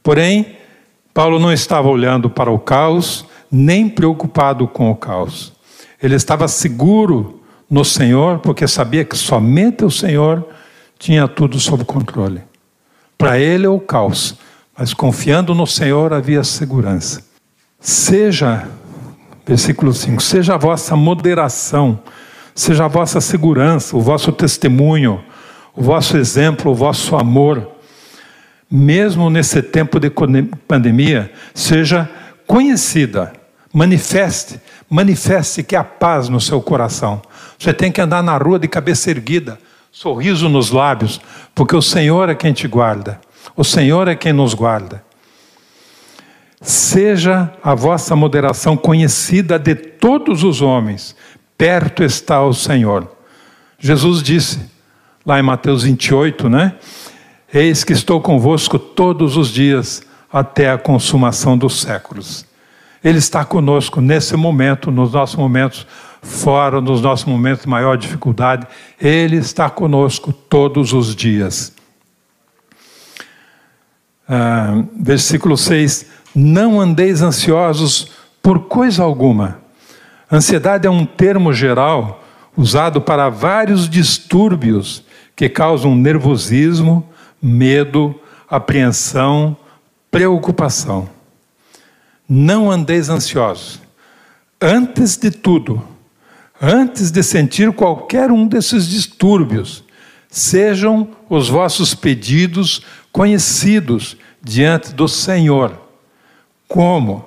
Porém, 0.02 0.56
Paulo 1.12 1.38
não 1.38 1.52
estava 1.52 1.88
olhando 1.88 2.30
para 2.30 2.50
o 2.50 2.59
caos, 2.59 3.25
nem 3.50 3.88
preocupado 3.88 4.68
com 4.68 4.90
o 4.90 4.97
caos. 4.97 5.52
Ele 6.02 6.14
estava 6.14 6.47
seguro 6.47 7.42
no 7.68 7.85
Senhor, 7.85 8.38
porque 8.38 8.66
sabia 8.68 9.04
que 9.04 9.16
somente 9.16 9.85
o 9.85 9.90
Senhor 9.90 10.47
tinha 10.99 11.26
tudo 11.26 11.59
sob 11.59 11.85
controle. 11.85 12.42
Para 13.16 13.38
ele 13.38 13.66
é 13.66 13.68
o 13.68 13.80
caos, 13.80 14.37
mas 14.76 14.94
confiando 14.94 15.54
no 15.54 15.66
Senhor 15.66 16.12
havia 16.12 16.44
segurança. 16.44 17.23
Seja, 17.78 18.68
versículo 19.47 19.92
5, 19.92 20.23
seja 20.23 20.54
a 20.54 20.59
vossa 20.59 20.94
moderação 20.94 21.99
seja 22.54 22.85
a 22.85 22.88
vossa 22.88 23.21
segurança, 23.21 23.97
o 23.97 24.00
vosso 24.00 24.33
testemunho, 24.33 25.23
o 25.75 25.83
vosso 25.83 26.16
exemplo, 26.16 26.73
o 26.73 26.75
vosso 26.75 27.16
amor, 27.16 27.71
mesmo 28.71 29.28
nesse 29.30 29.62
tempo 29.62 29.99
de 29.99 30.11
pandemia, 30.69 31.33
seja 31.54 32.09
conhecida, 32.47 33.33
manifeste, 33.73 34.61
manifeste 34.88 35.62
que 35.62 35.75
há 35.75 35.85
paz 35.85 36.28
no 36.28 36.40
seu 36.40 36.61
coração. 36.61 37.21
Você 37.59 37.73
tem 37.73 37.90
que 37.90 38.00
andar 38.00 38.23
na 38.23 38.37
rua 38.37 38.59
de 38.59 38.69
cabeça 38.69 39.11
erguida, 39.11 39.59
sorriso 39.90 40.49
nos 40.49 40.71
lábios, 40.71 41.21
porque 41.54 41.75
o 41.75 41.82
Senhor 41.82 42.28
é 42.28 42.34
quem 42.34 42.52
te 42.52 42.69
guarda, 42.69 43.21
o 43.56 43.65
Senhor 43.65 44.08
é 44.08 44.15
quem 44.15 44.32
nos 44.32 44.54
guarda. 44.54 45.02
Seja 46.60 47.50
a 47.63 47.75
vossa 47.75 48.15
moderação 48.15 48.76
conhecida 48.76 49.58
de 49.58 49.75
todos 49.75 50.45
os 50.45 50.60
homens, 50.60 51.17
perto 51.60 52.02
está 52.02 52.42
o 52.42 52.54
Senhor. 52.54 53.06
Jesus 53.78 54.23
disse, 54.23 54.60
lá 55.26 55.38
em 55.38 55.42
Mateus 55.42 55.82
28, 55.82 56.49
né? 56.49 56.76
Eis 57.52 57.84
que 57.84 57.92
estou 57.92 58.18
convosco 58.18 58.78
todos 58.78 59.36
os 59.36 59.50
dias 59.50 60.02
até 60.32 60.70
a 60.70 60.78
consumação 60.78 61.58
dos 61.58 61.82
séculos. 61.82 62.46
Ele 63.04 63.18
está 63.18 63.44
conosco 63.44 64.00
nesse 64.00 64.34
momento, 64.36 64.90
nos 64.90 65.12
nossos 65.12 65.36
momentos 65.36 65.86
fora, 66.23 66.80
nos 66.80 67.02
nossos 67.02 67.26
momentos 67.26 67.64
de 67.64 67.68
maior 67.68 67.99
dificuldade. 67.99 68.66
Ele 68.99 69.36
está 69.36 69.68
conosco 69.68 70.32
todos 70.32 70.94
os 70.94 71.14
dias. 71.14 71.75
Ah, 74.26 74.82
versículo 74.96 75.58
6: 75.58 76.06
Não 76.34 76.80
andeis 76.80 77.20
ansiosos 77.20 78.12
por 78.42 78.60
coisa 78.60 79.02
alguma 79.02 79.60
Ansiedade 80.32 80.86
é 80.86 80.90
um 80.90 81.04
termo 81.04 81.52
geral 81.52 82.23
usado 82.56 83.00
para 83.00 83.28
vários 83.28 83.88
distúrbios 83.88 85.02
que 85.34 85.49
causam 85.49 85.97
nervosismo, 85.97 87.08
medo, 87.43 88.14
apreensão, 88.49 89.56
preocupação. 90.08 91.08
Não 92.28 92.71
andeis 92.71 93.08
ansiosos. 93.08 93.80
Antes 94.60 95.16
de 95.16 95.32
tudo, 95.32 95.82
antes 96.62 97.10
de 97.10 97.25
sentir 97.25 97.73
qualquer 97.73 98.30
um 98.30 98.47
desses 98.47 98.86
distúrbios, 98.86 99.82
sejam 100.28 101.08
os 101.28 101.49
vossos 101.49 101.93
pedidos 101.93 102.82
conhecidos 103.10 104.16
diante 104.40 104.95
do 104.95 105.08
Senhor. 105.08 105.76
Como? 106.69 107.25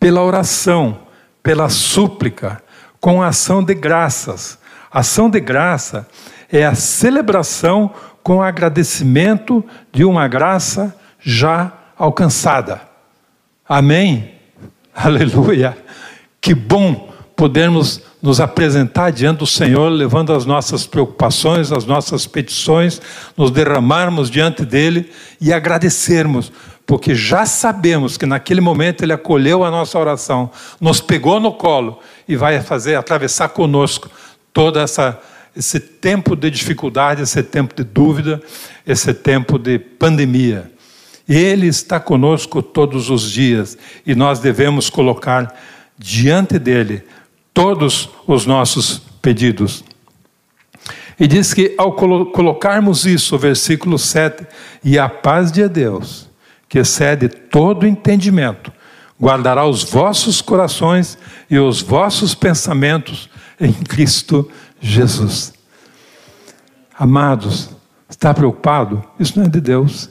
Pela 0.00 0.22
oração 0.22 1.05
pela 1.46 1.68
súplica, 1.68 2.60
com 3.00 3.22
ação 3.22 3.62
de 3.62 3.72
graças. 3.72 4.58
Ação 4.90 5.30
de 5.30 5.38
graça 5.38 6.04
é 6.50 6.66
a 6.66 6.74
celebração 6.74 7.94
com 8.20 8.42
agradecimento 8.42 9.64
de 9.92 10.04
uma 10.04 10.26
graça 10.26 10.92
já 11.20 11.72
alcançada. 11.96 12.80
Amém? 13.64 14.34
Aleluia! 14.92 15.78
Que 16.40 16.52
bom 16.52 17.12
podermos 17.36 18.02
nos 18.26 18.40
apresentar 18.40 19.12
diante 19.12 19.38
do 19.38 19.46
Senhor, 19.46 19.88
levando 19.88 20.32
as 20.32 20.44
nossas 20.44 20.84
preocupações, 20.84 21.70
as 21.70 21.84
nossas 21.84 22.26
petições, 22.26 23.00
nos 23.36 23.52
derramarmos 23.52 24.28
diante 24.28 24.64
dele 24.64 25.12
e 25.40 25.52
agradecermos, 25.52 26.52
porque 26.84 27.14
já 27.14 27.46
sabemos 27.46 28.16
que 28.16 28.26
naquele 28.26 28.60
momento 28.60 29.04
Ele 29.04 29.12
acolheu 29.12 29.62
a 29.62 29.70
nossa 29.70 29.96
oração, 29.96 30.50
nos 30.80 31.00
pegou 31.00 31.38
no 31.38 31.52
colo 31.52 32.00
e 32.26 32.34
vai 32.34 32.60
fazer 32.60 32.96
atravessar 32.96 33.50
conosco 33.50 34.10
todo 34.52 34.80
essa, 34.80 35.20
esse 35.56 35.78
tempo 35.78 36.34
de 36.34 36.50
dificuldade, 36.50 37.22
esse 37.22 37.44
tempo 37.44 37.76
de 37.76 37.84
dúvida, 37.84 38.42
esse 38.84 39.14
tempo 39.14 39.56
de 39.56 39.78
pandemia. 39.78 40.68
Ele 41.28 41.68
está 41.68 42.00
conosco 42.00 42.60
todos 42.60 43.08
os 43.08 43.30
dias 43.30 43.78
e 44.04 44.16
nós 44.16 44.40
devemos 44.40 44.90
colocar 44.90 45.54
diante 45.96 46.58
dele 46.58 47.04
todos 47.56 48.10
os 48.26 48.44
nossos 48.44 49.00
pedidos. 49.22 49.82
E 51.18 51.26
diz 51.26 51.54
que 51.54 51.74
ao 51.78 51.94
colocarmos 51.94 53.06
isso, 53.06 53.38
versículo 53.38 53.98
7, 53.98 54.46
e 54.84 54.98
a 54.98 55.08
paz 55.08 55.50
de 55.50 55.66
Deus, 55.66 56.28
que 56.68 56.78
excede 56.78 57.30
todo 57.30 57.86
entendimento, 57.86 58.70
guardará 59.18 59.64
os 59.64 59.82
vossos 59.82 60.42
corações 60.42 61.16
e 61.48 61.58
os 61.58 61.80
vossos 61.80 62.34
pensamentos 62.34 63.30
em 63.58 63.72
Cristo 63.72 64.50
Jesus. 64.78 65.54
Amados, 66.98 67.70
está 68.06 68.34
preocupado? 68.34 69.02
Isso 69.18 69.38
não 69.38 69.46
é 69.46 69.48
de 69.48 69.62
Deus. 69.62 70.10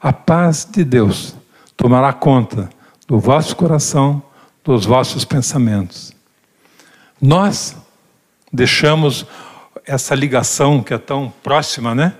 A 0.00 0.12
paz 0.12 0.64
de 0.70 0.84
Deus 0.84 1.34
tomará 1.76 2.12
conta 2.12 2.70
do 3.08 3.18
vosso 3.18 3.56
coração, 3.56 4.22
dos 4.64 4.86
vossos 4.86 5.24
pensamentos. 5.24 6.12
Nós 7.20 7.76
deixamos 8.52 9.26
essa 9.86 10.14
ligação 10.14 10.82
que 10.82 10.94
é 10.94 10.98
tão 10.98 11.32
próxima, 11.42 11.94
né? 11.94 12.14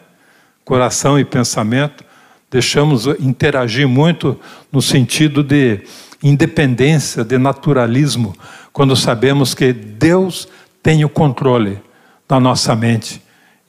Coração 0.64 1.18
e 1.18 1.24
pensamento, 1.24 2.04
deixamos 2.50 3.06
interagir 3.18 3.88
muito 3.88 4.38
no 4.70 4.82
sentido 4.82 5.42
de 5.42 5.82
independência, 6.22 7.24
de 7.24 7.38
naturalismo, 7.38 8.34
quando 8.72 8.94
sabemos 8.94 9.54
que 9.54 9.72
Deus 9.72 10.48
tem 10.82 11.04
o 11.04 11.08
controle 11.08 11.80
da 12.28 12.38
nossa 12.38 12.74
mente 12.74 13.22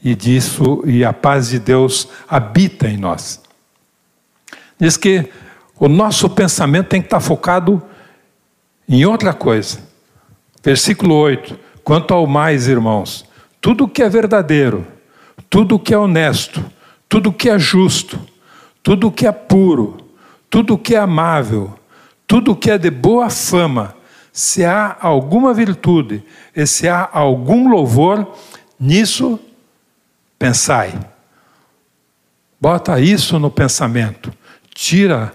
e 0.04 0.16
disso 0.16 0.84
e 0.86 1.04
a 1.04 1.12
paz 1.12 1.50
de 1.50 1.60
Deus 1.60 2.08
habita 2.28 2.88
em 2.88 2.98
nós. 2.98 3.42
Diz 4.80 4.98
que 4.98 5.30
o 5.80 5.88
nosso 5.88 6.30
pensamento 6.30 6.88
tem 6.88 7.02
que 7.02 7.08
estar 7.08 7.20
focado 7.20 7.82
em 8.88 9.06
outra 9.06 9.34
coisa. 9.34 9.80
Versículo 10.64 11.16
8: 11.16 11.58
Quanto 11.84 12.14
ao 12.14 12.26
mais, 12.26 12.68
irmãos, 12.68 13.26
tudo 13.62 13.88
que 13.88 14.02
é 14.02 14.10
verdadeiro, 14.10 14.86
tudo 15.50 15.80
que 15.80 15.94
é 15.94 15.98
honesto, 15.98 16.64
tudo 17.08 17.32
que 17.32 17.50
é 17.50 17.58
justo, 17.58 18.20
tudo 18.82 19.12
que 19.12 19.26
é 19.26 19.32
puro, 19.32 19.98
tudo 20.50 20.78
que 20.78 20.96
é 20.96 21.00
amável, 21.00 21.74
tudo 22.28 22.56
que 22.56 22.70
é 22.70 22.78
de 22.78 22.90
boa 22.90 23.30
fama, 23.30 23.96
se 24.32 24.66
há 24.66 24.98
alguma 25.00 25.54
virtude 25.54 26.24
e 26.56 26.68
se 26.68 26.88
há 26.88 27.10
algum 27.12 27.70
louvor, 27.70 28.28
nisso 28.80 29.40
pensai. 30.38 30.94
Bota 32.60 33.00
isso 33.00 33.40
no 33.40 33.50
pensamento. 33.50 34.34
Tira 34.74 35.32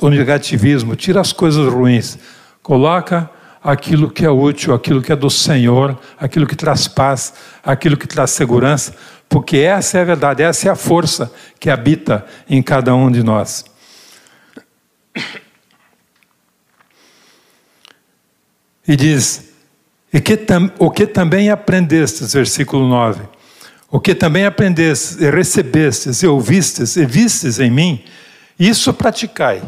o 0.00 0.08
negativismo, 0.08 0.96
tira 0.96 1.20
as 1.20 1.32
coisas 1.32 1.72
ruins. 1.72 2.18
Coloca 2.66 3.30
aquilo 3.62 4.10
que 4.10 4.24
é 4.24 4.28
útil, 4.28 4.74
aquilo 4.74 5.00
que 5.00 5.12
é 5.12 5.14
do 5.14 5.30
Senhor, 5.30 5.96
aquilo 6.18 6.48
que 6.48 6.56
traz 6.56 6.88
paz, 6.88 7.32
aquilo 7.62 7.96
que 7.96 8.08
traz 8.08 8.32
segurança, 8.32 8.92
porque 9.28 9.58
essa 9.58 9.98
é 9.98 10.00
a 10.00 10.04
verdade, 10.04 10.42
essa 10.42 10.66
é 10.66 10.70
a 10.72 10.74
força 10.74 11.32
que 11.60 11.70
habita 11.70 12.26
em 12.50 12.60
cada 12.60 12.92
um 12.92 13.08
de 13.08 13.22
nós. 13.22 13.64
E 18.88 18.96
diz: 18.96 19.48
e 20.12 20.20
que 20.20 20.36
tam, 20.36 20.68
o 20.76 20.90
que 20.90 21.06
também 21.06 21.50
aprendestes, 21.50 22.32
versículo 22.32 22.88
9, 22.88 23.28
o 23.88 24.00
que 24.00 24.12
também 24.12 24.44
aprendestes, 24.44 25.20
e 25.20 25.30
recebestes, 25.30 26.20
e 26.20 26.26
ouvistes, 26.26 26.96
e 26.96 27.06
vistes 27.06 27.60
em 27.60 27.70
mim, 27.70 28.04
isso 28.58 28.92
praticai, 28.92 29.62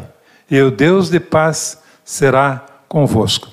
e 0.51 0.61
o 0.61 0.69
Deus 0.69 1.09
de 1.09 1.21
paz 1.21 1.77
será 2.03 2.65
convosco. 2.89 3.47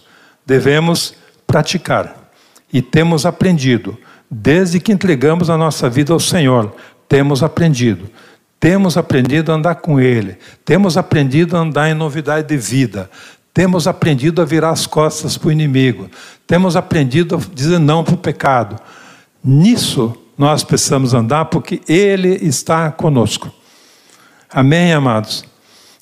Devemos 0.45 1.15
praticar, 1.47 2.31
e 2.73 2.83
temos 2.83 3.25
aprendido, 3.25 3.97
desde 4.29 4.81
que 4.81 4.93
entregamos 4.93 5.49
a 5.49 5.57
nossa 5.57 5.89
vida 5.89 6.13
ao 6.13 6.19
Senhor, 6.19 6.75
temos 7.09 7.43
aprendido. 7.43 8.11
Temos 8.59 8.97
aprendido 8.97 9.53
a 9.53 9.55
andar 9.55 9.77
com 9.77 10.01
Ele, 10.01 10.39
temos 10.65 10.97
aprendido 10.97 11.57
a 11.57 11.61
andar 11.61 11.91
em 11.91 11.95
novidade 11.95 12.49
de 12.49 12.57
vida, 12.57 13.09
temos 13.57 13.87
aprendido 13.87 14.43
a 14.43 14.45
virar 14.45 14.71
as 14.71 14.87
costas 14.87 15.39
para 15.39 15.49
o 15.49 15.53
inimigo. 15.53 16.11
Temos 16.47 16.77
aprendido 16.77 17.37
a 17.37 17.39
dizer 17.55 17.79
não 17.79 18.05
para 18.05 18.13
o 18.13 18.19
pecado. 18.19 18.79
Nisso 19.43 20.15
nós 20.37 20.63
precisamos 20.63 21.15
andar 21.15 21.47
porque 21.47 21.81
Ele 21.89 22.35
está 22.47 22.91
conosco. 22.91 23.51
Amém, 24.51 24.93
amados? 24.93 25.43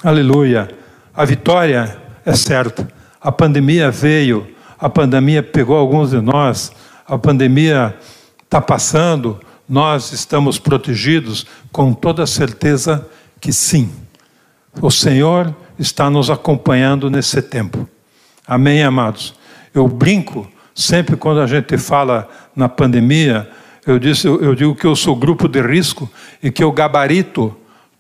Aleluia. 0.03 0.69
A 1.15 1.25
vitória 1.25 1.97
é 2.27 2.35
certa. 2.35 2.89
A 3.25 3.33
pandemia 3.33 3.91
veio, 3.91 4.47
a 4.79 4.91
pandemia 4.91 5.43
pegou 5.43 5.79
alguns 5.79 6.11
de 6.11 6.21
nós, 6.21 6.71
a 7.07 7.17
pandemia 7.17 7.97
está 8.43 8.61
passando, 8.61 9.41
nós 9.67 10.13
estamos 10.13 10.59
protegidos, 10.59 11.47
com 11.73 11.95
toda 11.95 12.27
certeza 12.27 13.09
que 13.41 13.51
sim. 13.51 13.91
O 14.79 14.91
Senhor 14.91 15.57
está 15.79 16.11
nos 16.11 16.29
acompanhando 16.29 17.09
nesse 17.09 17.41
tempo. 17.41 17.89
Amém, 18.47 18.83
amados? 18.85 19.35
Eu 19.73 19.89
brinco 19.89 20.47
sempre 20.75 21.17
quando 21.17 21.41
a 21.41 21.47
gente 21.47 21.79
fala 21.79 22.29
na 22.55 22.69
pandemia, 22.69 23.49
eu, 23.87 23.99
disse, 23.99 24.27
eu 24.27 24.55
digo 24.55 24.75
que 24.75 24.87
eu 24.87 24.95
sou 24.95 25.17
grupo 25.17 25.49
de 25.49 25.63
risco 25.63 26.11
e 26.43 26.51
que 26.51 26.63
eu 26.63 26.71
gabarito 26.71 27.57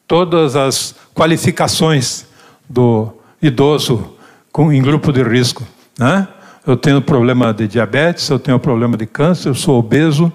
todas 0.06 0.54
as 0.54 0.94
qualificações 1.14 2.26
do 2.68 3.10
idoso 3.40 4.13
com, 4.54 4.72
em 4.72 4.80
grupo 4.80 5.12
de 5.12 5.22
risco. 5.22 5.62
Né? 5.98 6.26
Eu 6.66 6.78
tenho 6.78 7.02
problema 7.02 7.52
de 7.52 7.68
diabetes, 7.68 8.30
eu 8.30 8.38
tenho 8.38 8.58
problema 8.58 8.96
de 8.96 9.04
câncer, 9.04 9.50
eu 9.50 9.54
sou 9.54 9.78
obeso, 9.78 10.32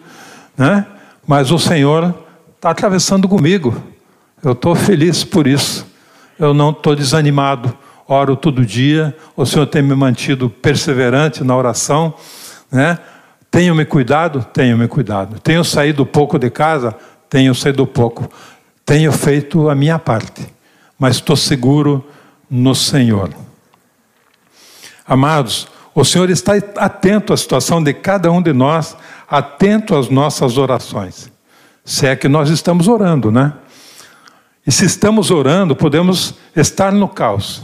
né? 0.55 0.86
mas 1.25 1.49
o 1.49 1.58
Senhor 1.58 2.13
está 2.55 2.69
atravessando 2.69 3.27
comigo. 3.27 3.75
Eu 4.43 4.51
estou 4.51 4.75
feliz 4.75 5.23
por 5.23 5.47
isso 5.47 5.89
eu 6.39 6.53
não 6.53 6.69
estou 6.69 6.95
desanimado, 6.95 7.77
oro 8.08 8.36
todo 8.36 8.65
dia, 8.65 9.15
o 9.36 9.45
Senhor 9.45 9.67
tem 9.67 9.82
me 9.82 9.93
mantido 9.93 10.49
perseverante 10.49 11.43
na 11.43 11.55
oração, 11.55 12.13
né? 12.71 12.97
Tenho 13.51 13.75
me 13.75 13.84
cuidado? 13.84 14.45
Tenho 14.53 14.77
me 14.77 14.88
cuidado. 14.88 15.39
Tenho 15.39 15.63
saído 15.63 16.05
pouco 16.05 16.38
de 16.38 16.49
casa? 16.49 16.95
Tenho 17.27 17.53
saído 17.53 17.86
pouco. 17.86 18.29
Tenho 18.86 19.12
feito 19.12 19.69
a 19.69 19.75
minha 19.75 19.97
parte, 19.99 20.47
mas 20.97 21.15
estou 21.15 21.36
seguro 21.36 22.05
no 22.49 22.73
Senhor. 22.75 23.32
Amados, 25.10 25.67
o 25.95 26.06
Senhor 26.06 26.30
está 26.30 26.54
atento 26.76 27.34
à 27.34 27.38
situação 27.38 27.82
de 27.82 27.95
cada 27.95 28.32
um 28.32 28.43
de 28.43 28.54
nós, 28.54 28.95
atento 29.28 29.95
às 29.95 30.08
nossas 30.08 30.56
orações. 30.56 31.32
Se 31.84 32.06
é 32.06 32.15
que 32.15 32.28
nós 32.28 32.52
estamos 32.52 32.88
orando, 32.88 33.32
né? 33.32 33.52
E 34.67 34.72
se 34.72 34.86
estamos 34.86 35.32
orando, 35.32 35.76
podemos 35.76 36.36
estar 36.56 36.91
no 36.91 37.08
caos. 37.08 37.63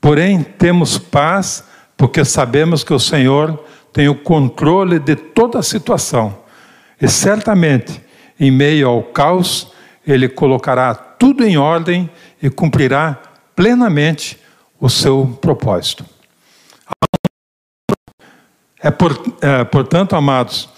Porém, 0.00 0.44
temos 0.44 0.96
paz, 0.96 1.64
porque 1.96 2.24
sabemos 2.24 2.84
que 2.84 2.94
o 2.94 3.00
Senhor 3.00 3.58
tem 3.92 4.08
o 4.08 4.14
controle 4.14 5.00
de 5.00 5.16
toda 5.16 5.58
a 5.58 5.62
situação. 5.62 6.38
E 7.02 7.08
certamente, 7.08 8.00
em 8.38 8.52
meio 8.52 8.88
ao 8.88 9.02
caos, 9.02 9.72
Ele 10.06 10.28
colocará 10.28 10.94
tudo 10.94 11.44
em 11.44 11.56
ordem 11.56 12.08
e 12.40 12.48
cumprirá 12.48 13.18
plenamente 13.56 14.38
o 14.78 14.88
seu 14.88 15.36
propósito. 15.40 16.13
É, 18.84 18.90
por, 18.90 19.18
é, 19.40 19.64
portanto, 19.64 20.14
amados, 20.14 20.68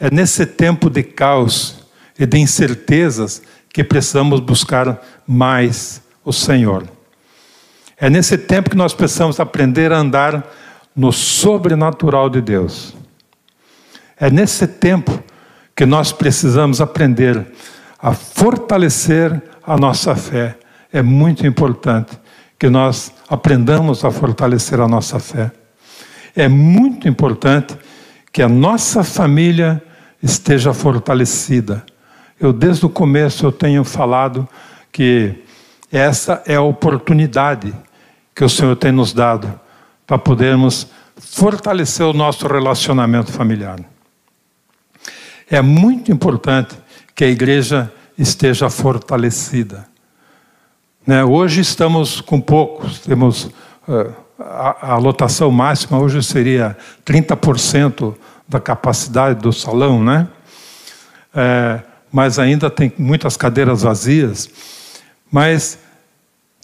é 0.00 0.10
nesse 0.10 0.46
tempo 0.46 0.88
de 0.88 1.02
caos 1.02 1.84
e 2.18 2.24
de 2.24 2.38
incertezas 2.38 3.42
que 3.68 3.84
precisamos 3.84 4.40
buscar 4.40 4.98
mais 5.26 6.00
o 6.24 6.32
Senhor. 6.32 6.88
É 7.98 8.08
nesse 8.08 8.38
tempo 8.38 8.70
que 8.70 8.76
nós 8.76 8.94
precisamos 8.94 9.38
aprender 9.38 9.92
a 9.92 9.98
andar 9.98 10.50
no 10.96 11.12
sobrenatural 11.12 12.30
de 12.30 12.40
Deus. 12.40 12.96
É 14.18 14.30
nesse 14.30 14.66
tempo 14.66 15.22
que 15.76 15.84
nós 15.84 16.10
precisamos 16.10 16.80
aprender 16.80 17.46
a 17.98 18.14
fortalecer 18.14 19.42
a 19.62 19.76
nossa 19.76 20.16
fé. 20.16 20.56
É 20.90 21.02
muito 21.02 21.46
importante 21.46 22.18
que 22.58 22.70
nós 22.70 23.12
aprendamos 23.28 24.06
a 24.06 24.10
fortalecer 24.10 24.80
a 24.80 24.88
nossa 24.88 25.18
fé. 25.18 25.52
É 26.34 26.48
muito 26.48 27.08
importante 27.08 27.76
que 28.32 28.42
a 28.42 28.48
nossa 28.48 29.04
família 29.04 29.82
esteja 30.22 30.72
fortalecida. 30.72 31.84
Eu 32.40 32.52
desde 32.52 32.86
o 32.86 32.88
começo 32.88 33.44
eu 33.44 33.52
tenho 33.52 33.84
falado 33.84 34.48
que 34.90 35.34
essa 35.90 36.42
é 36.46 36.54
a 36.54 36.62
oportunidade 36.62 37.74
que 38.34 38.42
o 38.42 38.48
Senhor 38.48 38.74
tem 38.76 38.90
nos 38.90 39.12
dado 39.12 39.60
para 40.06 40.18
podermos 40.18 40.86
fortalecer 41.16 42.06
o 42.06 42.12
nosso 42.12 42.46
relacionamento 42.46 43.30
familiar. 43.30 43.78
É 45.50 45.60
muito 45.60 46.10
importante 46.10 46.74
que 47.14 47.24
a 47.24 47.28
igreja 47.28 47.92
esteja 48.16 48.70
fortalecida. 48.70 49.86
Né? 51.06 51.22
Hoje 51.22 51.60
estamos 51.60 52.20
com 52.20 52.40
poucos, 52.40 53.00
temos 53.00 53.44
uh, 53.86 54.21
a, 54.46 54.92
a, 54.92 54.96
lotação 54.96 55.50
máxima 55.50 55.98
hoje 55.98 56.22
seria 56.22 56.76
30% 57.04 58.14
da 58.48 58.60
capacidade 58.60 59.40
do 59.40 59.52
salão, 59.52 60.02
né? 60.02 60.28
É, 61.34 61.80
mas 62.10 62.38
ainda 62.38 62.68
tem 62.68 62.92
muitas 62.98 63.36
cadeiras 63.36 63.82
vazias. 63.82 64.48
Mas 65.30 65.78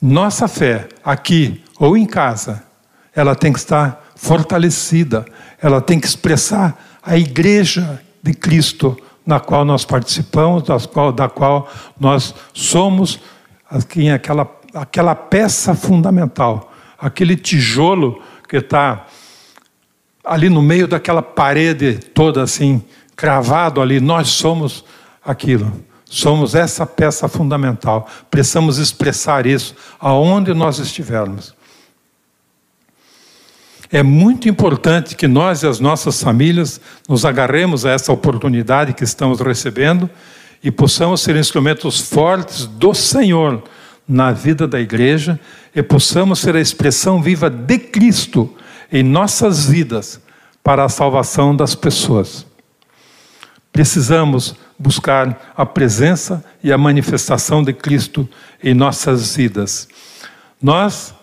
nossa 0.00 0.46
fé, 0.46 0.88
aqui 1.04 1.64
ou 1.78 1.96
em 1.96 2.06
casa, 2.06 2.62
ela 3.14 3.34
tem 3.34 3.52
que 3.52 3.58
estar 3.58 4.04
fortalecida, 4.14 5.24
ela 5.60 5.80
tem 5.80 5.98
que 5.98 6.06
expressar 6.06 6.76
a 7.02 7.16
igreja 7.16 8.00
de 8.22 8.34
Cristo 8.34 8.96
na 9.24 9.40
qual 9.40 9.64
nós 9.64 9.84
participamos, 9.84 10.62
da 10.62 10.78
qual, 10.80 11.12
da 11.12 11.28
qual 11.28 11.68
nós 11.98 12.34
somos 12.52 13.20
aqui, 13.70 14.08
aquela, 14.08 14.50
aquela 14.74 15.14
peça 15.14 15.74
fundamental, 15.74 16.72
aquele 16.98 17.36
tijolo 17.36 18.20
que 18.48 18.56
está 18.56 19.06
ali 20.24 20.48
no 20.48 20.60
meio 20.60 20.88
daquela 20.88 21.22
parede 21.22 21.94
toda 22.12 22.42
assim, 22.42 22.82
cravado 23.16 23.80
ali, 23.80 24.00
nós 24.00 24.28
somos 24.28 24.84
aquilo. 25.24 25.72
Somos 26.04 26.54
essa 26.54 26.86
peça 26.86 27.28
fundamental. 27.28 28.08
Precisamos 28.30 28.78
expressar 28.78 29.46
isso 29.46 29.74
aonde 30.00 30.54
nós 30.54 30.78
estivermos. 30.78 31.54
É 33.90 34.02
muito 34.02 34.48
importante 34.48 35.16
que 35.16 35.26
nós 35.26 35.62
e 35.62 35.66
as 35.66 35.80
nossas 35.80 36.22
famílias 36.22 36.80
nos 37.08 37.24
agarremos 37.24 37.86
a 37.86 37.90
essa 37.90 38.12
oportunidade 38.12 38.92
que 38.92 39.04
estamos 39.04 39.40
recebendo 39.40 40.08
e 40.62 40.70
possamos 40.70 41.22
ser 41.22 41.36
instrumentos 41.36 42.00
fortes 42.00 42.66
do 42.66 42.92
Senhor 42.92 43.62
na 44.08 44.32
vida 44.32 44.66
da 44.66 44.80
igreja 44.80 45.38
e 45.74 45.82
possamos 45.82 46.38
ser 46.38 46.56
a 46.56 46.60
expressão 46.60 47.20
viva 47.20 47.50
de 47.50 47.78
Cristo 47.78 48.54
em 48.90 49.02
nossas 49.02 49.66
vidas 49.66 50.20
para 50.64 50.84
a 50.84 50.88
salvação 50.88 51.54
das 51.54 51.74
pessoas. 51.74 52.46
Precisamos 53.70 54.56
buscar 54.78 55.52
a 55.56 55.66
presença 55.66 56.44
e 56.64 56.72
a 56.72 56.78
manifestação 56.78 57.62
de 57.62 57.72
Cristo 57.72 58.28
em 58.62 58.74
nossas 58.74 59.36
vidas. 59.36 59.88
Nós 60.60 61.14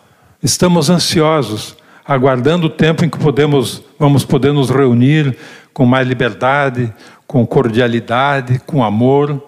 estamos 0.44 0.90
ansiosos, 0.90 1.76
aguardando 2.06 2.68
o 2.68 2.70
tempo 2.70 3.04
em 3.04 3.10
que 3.10 3.18
podemos, 3.18 3.82
vamos 3.98 4.24
poder 4.24 4.54
nos 4.54 4.70
reunir 4.70 5.36
com 5.74 5.86
mais 5.86 6.08
liberdade, 6.08 6.94
com 7.28 7.46
cordialidade, 7.46 8.60
com 8.60 8.84
amor, 8.84 9.44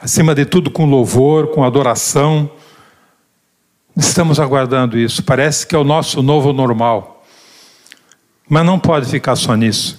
acima 0.00 0.34
de 0.34 0.44
tudo 0.44 0.70
com 0.70 0.84
louvor, 0.84 1.48
com 1.48 1.64
adoração. 1.64 2.50
Estamos 3.98 4.38
aguardando 4.38 4.96
isso. 4.96 5.24
Parece 5.24 5.66
que 5.66 5.74
é 5.74 5.78
o 5.78 5.82
nosso 5.82 6.22
novo 6.22 6.52
normal. 6.52 7.24
Mas 8.48 8.64
não 8.64 8.78
pode 8.78 9.10
ficar 9.10 9.34
só 9.34 9.56
nisso. 9.56 9.98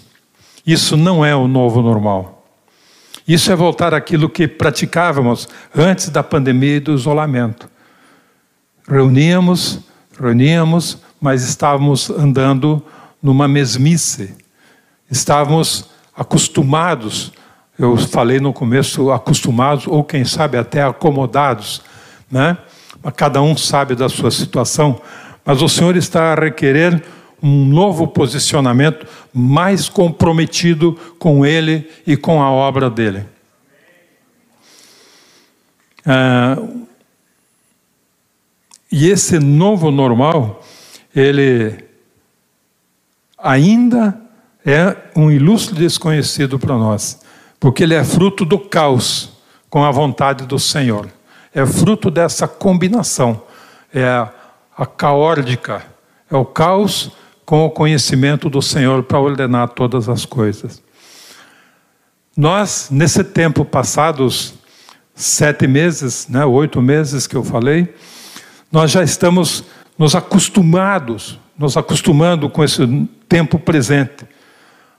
Isso 0.66 0.96
não 0.96 1.26
é 1.26 1.36
o 1.36 1.50
novo 1.50 1.82
normal. 1.82 2.46
Isso 3.28 3.52
é 3.52 3.56
voltar 3.58 3.94
àquilo 3.94 4.30
que 4.30 4.48
praticávamos 4.48 5.50
antes 5.76 6.08
da 6.08 6.24
pandemia 6.24 6.78
e 6.78 6.80
do 6.80 6.94
isolamento. 6.94 7.70
Reuníamos, 8.88 9.82
reuníamos, 10.18 11.00
mas 11.20 11.44
estávamos 11.44 12.10
andando 12.10 12.82
numa 13.22 13.50
mesmice. 13.50 14.34
Estávamos 15.12 15.90
acostumados, 16.16 17.34
eu 17.78 17.98
falei 17.98 18.40
no 18.40 18.54
começo, 18.54 19.12
acostumados, 19.12 19.88
ou 19.88 20.06
quem 20.06 20.24
sabe 20.24 20.58
até 20.58 20.84
acomodados, 20.84 21.82
né? 22.32 22.58
Cada 23.16 23.42
um 23.42 23.56
sabe 23.56 23.96
da 23.96 24.10
sua 24.10 24.32
situação, 24.32 25.02
mas 25.46 25.62
o 25.62 25.70
Senhor 25.70 25.96
está 25.96 26.34
a 26.34 26.36
requerer 26.36 27.02
um 27.42 27.66
novo 27.66 28.08
posicionamento 28.08 29.08
mais 29.34 29.88
comprometido 29.88 30.98
com 31.18 31.46
Ele 31.46 31.90
e 32.06 32.18
com 32.18 32.42
a 32.42 32.52
obra 32.52 32.90
dele. 32.90 33.26
Ah, 36.06 36.58
e 38.92 39.08
esse 39.08 39.40
novo 39.40 39.92
normal, 39.92 40.64
ele 41.16 41.86
ainda 43.38 44.20
é 44.66 44.96
um 45.16 45.30
ilustre 45.30 45.76
desconhecido 45.76 46.58
para 46.58 46.76
nós, 46.76 47.22
porque 47.60 47.84
ele 47.84 47.94
é 47.94 48.04
fruto 48.04 48.44
do 48.44 48.58
caos 48.58 49.32
com 49.70 49.84
a 49.84 49.92
vontade 49.92 50.46
do 50.48 50.58
Senhor. 50.58 51.08
É 51.54 51.66
fruto 51.66 52.12
dessa 52.12 52.48
combinação. 52.48 53.42
É 53.94 54.28
a, 54.78 54.86
caórdica, 54.86 55.86
é 56.32 56.36
o 56.36 56.46
caos 56.46 57.12
com 57.46 57.66
o 57.66 57.70
conhecimento 57.70 58.50
do 58.50 58.62
Senhor 58.62 59.04
para 59.04 59.20
ordenar 59.20 59.70
todas 59.70 60.08
as 60.08 60.26
coisas. 60.26 60.82
Nós, 62.38 62.90
nesse 62.92 63.24
tempo 63.24 63.66
passados, 63.66 64.54
sete 65.16 65.68
meses, 65.68 66.28
né, 66.30 66.46
oito 66.46 66.82
meses 66.82 67.28
que 67.28 67.36
eu 67.36 67.44
falei, 67.44 67.94
nós 68.72 68.92
já 68.92 69.04
estamos 69.04 69.66
nos 69.98 70.16
acostumados, 70.16 71.40
nos 71.58 71.76
acostumando 71.76 72.50
com 72.50 72.64
esse 72.64 72.88
tempo 73.28 73.60
presente. 73.60 74.26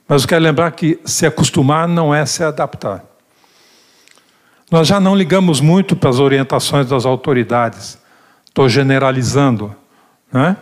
Mas 0.07 0.23
eu 0.23 0.27
quero 0.27 0.43
lembrar 0.43 0.69
que 0.71 0.99
se 1.05 1.25
acostumar 1.25 1.87
não 1.87 2.13
é 2.13 2.25
se 2.25 2.43
adaptar. 2.43 3.03
Nós 4.71 4.87
já 4.87 5.01
não 5.01 5.13
ligamos 5.13 5.59
muito 5.59 5.97
para 5.97 6.09
as 6.09 6.17
orientações 6.17 6.87
das 6.87 7.05
autoridades. 7.05 7.99
Estou 8.45 8.69
generalizando. 8.69 9.75
Né? 10.31 10.55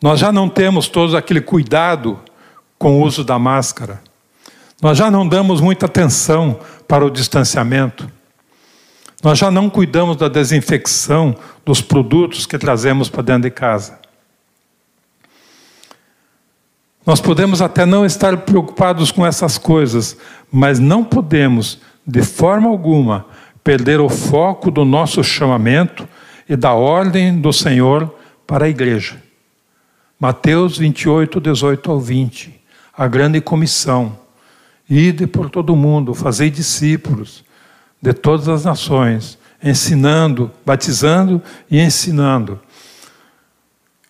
Nós 0.00 0.20
já 0.20 0.30
não 0.30 0.48
temos 0.48 0.86
todo 0.86 1.16
aquele 1.16 1.40
cuidado 1.40 2.20
com 2.78 3.00
o 3.00 3.02
uso 3.02 3.24
da 3.24 3.40
máscara. 3.40 4.00
Nós 4.80 4.96
já 4.96 5.10
não 5.10 5.26
damos 5.26 5.60
muita 5.60 5.86
atenção 5.86 6.60
para 6.86 7.04
o 7.04 7.10
distanciamento. 7.10 8.08
Nós 9.20 9.36
já 9.36 9.50
não 9.50 9.68
cuidamos 9.68 10.16
da 10.16 10.28
desinfecção 10.28 11.34
dos 11.66 11.80
produtos 11.80 12.46
que 12.46 12.56
trazemos 12.56 13.08
para 13.08 13.22
dentro 13.22 13.42
de 13.42 13.50
casa. 13.50 13.98
Nós 17.04 17.20
podemos 17.20 17.60
até 17.60 17.84
não 17.84 18.06
estar 18.06 18.36
preocupados 18.36 19.10
com 19.10 19.26
essas 19.26 19.58
coisas, 19.58 20.16
mas 20.52 20.78
não 20.78 21.02
podemos 21.02 21.80
de 22.08 22.22
forma 22.22 22.70
alguma, 22.70 23.26
perder 23.62 24.00
o 24.00 24.08
foco 24.08 24.70
do 24.70 24.82
nosso 24.82 25.22
chamamento 25.22 26.08
e 26.48 26.56
da 26.56 26.72
ordem 26.72 27.38
do 27.38 27.52
Senhor 27.52 28.14
para 28.46 28.64
a 28.64 28.68
igreja. 28.68 29.22
Mateus 30.18 30.78
28, 30.78 31.38
18 31.38 31.90
ao 31.90 32.00
20. 32.00 32.58
A 32.96 33.06
grande 33.06 33.42
comissão. 33.42 34.18
Ide 34.88 35.26
por 35.26 35.50
todo 35.50 35.74
o 35.74 35.76
mundo, 35.76 36.14
fazei 36.14 36.48
discípulos 36.48 37.44
de 38.00 38.14
todas 38.14 38.48
as 38.48 38.64
nações, 38.64 39.38
ensinando, 39.62 40.50
batizando 40.64 41.42
e 41.70 41.78
ensinando. 41.78 42.58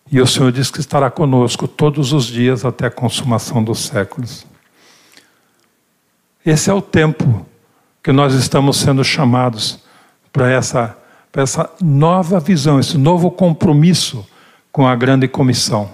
E 0.09 0.21
o 0.21 0.25
Senhor 0.25 0.53
diz 0.53 0.71
que 0.71 0.79
estará 0.79 1.11
conosco 1.11 1.67
todos 1.67 2.13
os 2.13 2.25
dias 2.25 2.63
até 2.63 2.87
a 2.87 2.91
consumação 2.91 3.61
dos 3.61 3.79
séculos. 3.79 4.47
Esse 6.45 6.69
é 6.69 6.73
o 6.73 6.81
tempo 6.81 7.45
que 8.09 8.13
nós 8.13 8.33
estamos 8.33 8.77
sendo 8.77 9.03
chamados 9.03 9.77
para 10.33 10.49
essa, 10.49 10.97
para 11.31 11.43
essa 11.43 11.69
nova 11.79 12.39
visão, 12.39 12.79
esse 12.79 12.97
novo 12.97 13.29
compromisso 13.29 14.27
com 14.71 14.87
a 14.87 14.95
grande 14.95 15.27
comissão. 15.27 15.91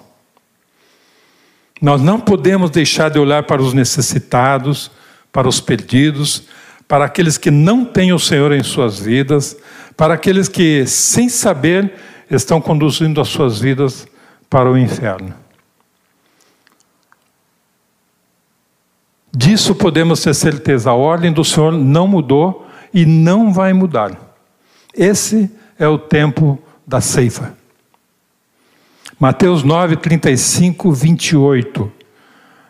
Nós 1.82 2.02
não 2.02 2.18
podemos 2.18 2.70
deixar 2.70 3.10
de 3.10 3.20
olhar 3.20 3.44
para 3.44 3.62
os 3.62 3.74
necessitados, 3.74 4.90
para 5.30 5.46
os 5.46 5.60
perdidos, 5.60 6.44
para 6.88 7.04
aqueles 7.04 7.38
que 7.38 7.52
não 7.52 7.84
têm 7.84 8.14
o 8.14 8.20
Senhor 8.20 8.54
em 8.54 8.64
suas 8.64 8.98
vidas, 8.98 9.58
para 9.98 10.14
aqueles 10.14 10.48
que, 10.48 10.88
sem 10.88 11.28
saber, 11.28 11.96
estão 12.32 12.62
conduzindo 12.62 13.20
as 13.20 13.28
suas 13.28 13.60
vidas 13.60 14.08
para 14.50 14.72
o 14.72 14.78
inferno. 14.78 15.34
Disso 19.36 19.76
podemos 19.76 20.24
ter 20.24 20.34
certeza, 20.34 20.92
a 20.92 20.94
ordem 20.94 21.30
do 21.30 21.44
Senhor 21.44 21.74
não 21.74 22.08
mudou 22.08 22.66
e 22.94 23.06
não 23.06 23.52
vai 23.52 23.74
mudar. 23.74 24.18
Esse 24.96 25.52
é 25.78 25.86
o 25.86 26.00
tempo 26.00 26.58
da 26.88 27.02
ceifa. 27.02 27.54
Mateus 29.20 29.62
9, 29.62 29.98
35, 29.98 30.90
28. 30.90 31.92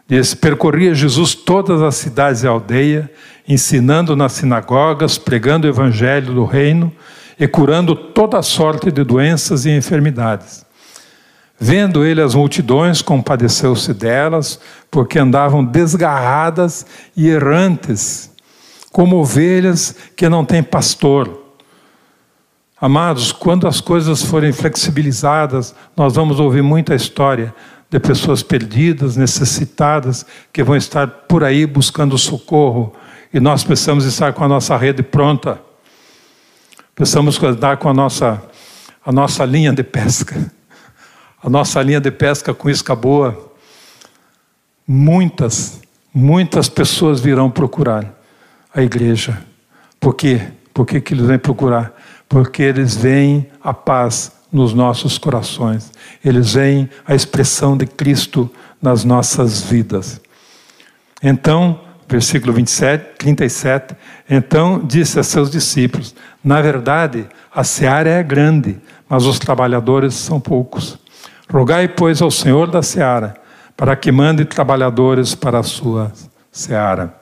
Diz: 0.08 0.34
Percorria 0.34 0.96
Jesus 0.96 1.36
todas 1.36 1.84
as 1.84 1.98
cidades 1.98 2.42
e 2.42 2.48
aldeias, 2.48 3.06
ensinando 3.48 4.16
nas 4.16 4.32
sinagogas, 4.32 5.20
pregando 5.20 5.68
o 5.68 5.70
evangelho 5.70 6.34
do 6.34 6.46
reino 6.46 6.92
e 7.40 7.48
curando 7.48 7.96
toda 7.96 8.42
sorte 8.42 8.92
de 8.92 9.04
doenças 9.04 9.68
e 9.68 9.70
enfermidades. 9.70 10.65
Vendo 11.60 12.04
ele 12.04 12.22
as 12.22 12.36
multidões, 12.36 13.02
compadeceu-se 13.02 13.94
delas, 13.94 14.60
porque 14.92 15.18
andavam 15.18 15.64
desgarradas 15.64 16.86
e 17.16 17.30
errantes, 17.30 18.30
como 18.92 19.18
ovelhas 19.18 19.96
que 20.16 20.28
não 20.28 20.44
têm 20.44 20.62
pastor. 20.62 21.44
Amados, 22.80 23.32
quando 23.32 23.68
as 23.68 23.80
coisas 23.80 24.22
forem 24.22 24.52
flexibilizadas, 24.52 25.74
nós 25.96 26.14
vamos 26.16 26.42
ouvir 26.42 26.62
muita 26.62 26.94
história 26.94 27.56
de 27.90 28.00
pessoas 28.00 28.44
perdidas, 28.44 29.16
necessitadas, 29.16 30.26
que 30.52 30.62
vão 30.62 30.76
estar 30.76 31.08
por 31.08 31.42
aí 31.42 31.66
buscando 31.66 32.18
socorro, 32.18 32.94
e 33.34 33.40
nós 33.40 33.64
precisamos 33.64 34.04
estar 34.04 34.34
com 34.34 34.44
a 34.44 34.48
nossa 34.48 34.76
rede 34.76 35.02
pronta. 35.02 35.60
Precisamos 36.94 37.42
estar 37.42 37.78
com 37.78 37.90
a 37.90 37.94
nossa, 37.94 38.42
a 39.06 39.12
nossa 39.12 39.46
linha 39.46 39.72
de 39.72 39.84
pesca 39.84 40.52
a 41.46 41.50
nossa 41.50 41.80
linha 41.84 42.02
de 42.02 42.10
pesca 42.10 42.56
com 42.56 42.68
isca 42.68 42.96
boa, 42.96 43.54
muitas, 44.88 45.80
muitas 46.12 46.68
pessoas 46.68 47.20
virão 47.20 47.52
procurar 47.52 48.20
a 48.74 48.82
igreja. 48.82 49.40
Por 50.00 50.16
quê? 50.16 50.42
Por 50.74 50.88
que, 50.88 51.00
que 51.00 51.14
eles 51.14 51.28
vêm 51.28 51.38
procurar? 51.38 51.94
Porque 52.28 52.64
eles 52.64 52.96
veem 52.96 53.48
a 53.64 53.76
paz 53.76 54.32
nos 54.52 54.74
nossos 54.74 55.20
corações. 55.20 55.92
Eles 56.24 56.56
veem 56.56 56.90
a 57.06 57.14
expressão 57.14 57.78
de 57.78 57.86
Cristo 57.86 58.50
nas 58.82 59.04
nossas 59.04 59.62
vidas. 59.62 60.20
Então, 61.22 61.80
versículo 62.10 62.54
27, 62.54 63.20
37, 63.20 63.96
então 64.28 64.82
disse 64.84 65.20
a 65.20 65.24
seus 65.24 65.52
discípulos: 65.52 66.16
Na 66.44 66.60
verdade, 66.60 67.28
a 67.54 67.64
seara 67.64 68.10
é 68.10 68.24
grande, 68.24 68.80
mas 69.08 69.28
os 69.28 69.38
trabalhadores 69.38 70.16
são 70.16 70.40
poucos. 70.40 71.05
Rogai, 71.50 71.88
pois, 71.88 72.22
ao 72.22 72.32
Senhor 72.32 72.70
da 72.70 72.82
seara, 72.82 73.36
para 73.78 73.96
que 73.96 74.12
mande 74.12 74.46
trabalhadores 74.46 75.36
para 75.36 75.60
a 75.60 75.64
sua 75.64 76.12
seara. 76.52 77.14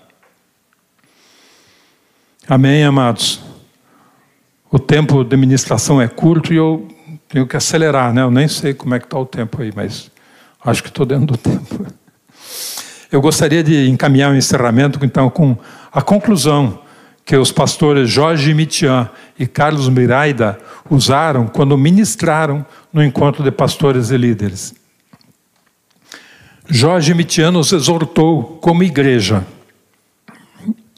Amém, 2.47 2.83
amados? 2.83 3.41
O 4.71 4.79
tempo 4.79 5.23
de 5.23 5.37
ministração 5.37 6.01
é 6.01 6.07
curto 6.07 6.53
e 6.53 6.57
eu 6.57 6.87
tenho 7.27 7.47
que 7.47 7.57
acelerar, 7.57 8.13
né? 8.13 8.21
Eu 8.21 8.31
nem 8.31 8.47
sei 8.47 8.73
como 8.73 8.95
é 8.95 8.99
que 8.99 9.05
está 9.05 9.17
o 9.17 9.25
tempo 9.25 9.61
aí, 9.61 9.71
mas 9.75 10.09
acho 10.63 10.81
que 10.81 10.89
estou 10.89 11.05
dentro 11.05 11.25
do 11.25 11.37
tempo. 11.37 11.85
Eu 13.11 13.21
gostaria 13.21 13.63
de 13.63 13.87
encaminhar 13.87 14.31
o 14.31 14.35
encerramento, 14.35 15.03
então, 15.05 15.29
com 15.29 15.57
a 15.91 16.01
conclusão 16.01 16.82
que 17.25 17.37
os 17.37 17.51
pastores 17.51 18.09
Jorge 18.09 18.53
Mitian 18.53 19.09
e 19.39 19.47
Carlos 19.47 19.87
Miraida 19.89 20.59
usaram 20.89 21.47
quando 21.47 21.77
ministraram 21.77 22.65
no 22.91 23.03
encontro 23.03 23.43
de 23.43 23.51
pastores 23.51 24.11
e 24.11 24.17
líderes. 24.17 24.73
Jorge 26.67 27.13
Mitian 27.13 27.51
nos 27.51 27.71
exortou 27.71 28.57
como 28.61 28.83
igreja, 28.83 29.45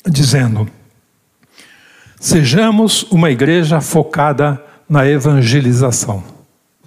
dizendo: 0.05 0.67
Sejamos 2.19 3.03
uma 3.11 3.29
igreja 3.31 3.81
focada 3.81 4.61
na 4.88 5.07
evangelização. 5.07 6.23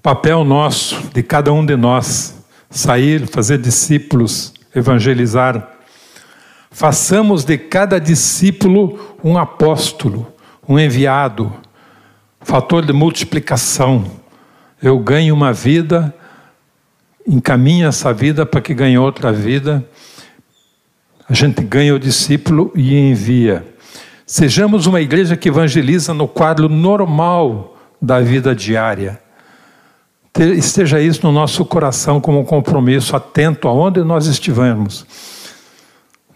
Papel 0.03 0.44
nosso, 0.44 1.11
de 1.12 1.22
cada 1.22 1.53
um 1.53 1.66
de 1.66 1.77
nós, 1.77 2.37
sair, 2.70 3.27
fazer 3.27 3.59
discípulos, 3.59 4.55
evangelizar. 4.74 5.78
Façamos 6.79 7.43
de 7.45 7.59
cada 7.59 7.99
discípulo 7.99 9.17
um 9.25 9.37
apóstolo, 9.37 10.33
um 10.69 10.79
enviado, 10.79 11.53
fator 12.41 12.87
de 12.87 12.93
multiplicação. 12.93 14.05
Eu 14.81 14.97
ganho 15.01 15.35
uma 15.35 15.53
vida, 15.53 16.14
encaminho 17.27 17.88
essa 17.88 18.12
vida 18.12 18.47
para 18.47 18.61
que 18.61 18.73
ganhe 18.73 18.97
outra 18.97 19.33
vida. 19.33 19.85
A 21.29 21.35
gente 21.35 21.64
ganha 21.64 21.97
o 21.97 21.99
discípulo 21.99 22.71
e 22.77 22.97
envia. 22.97 23.67
Sejamos 24.25 24.87
uma 24.87 25.01
igreja 25.01 25.37
que 25.37 25.49
evangeliza 25.49 26.14
no 26.14 26.29
quadro 26.29 26.69
normal 26.69 27.77
da 28.01 28.21
vida 28.21 28.55
diária. 28.55 29.21
Esteja 30.57 31.01
isso 31.01 31.27
no 31.27 31.33
nosso 31.33 31.64
coração 31.64 32.21
como 32.21 32.38
um 32.38 32.45
compromisso, 32.45 33.17
atento 33.17 33.67
aonde 33.67 34.05
nós 34.05 34.27
estivermos. 34.27 35.05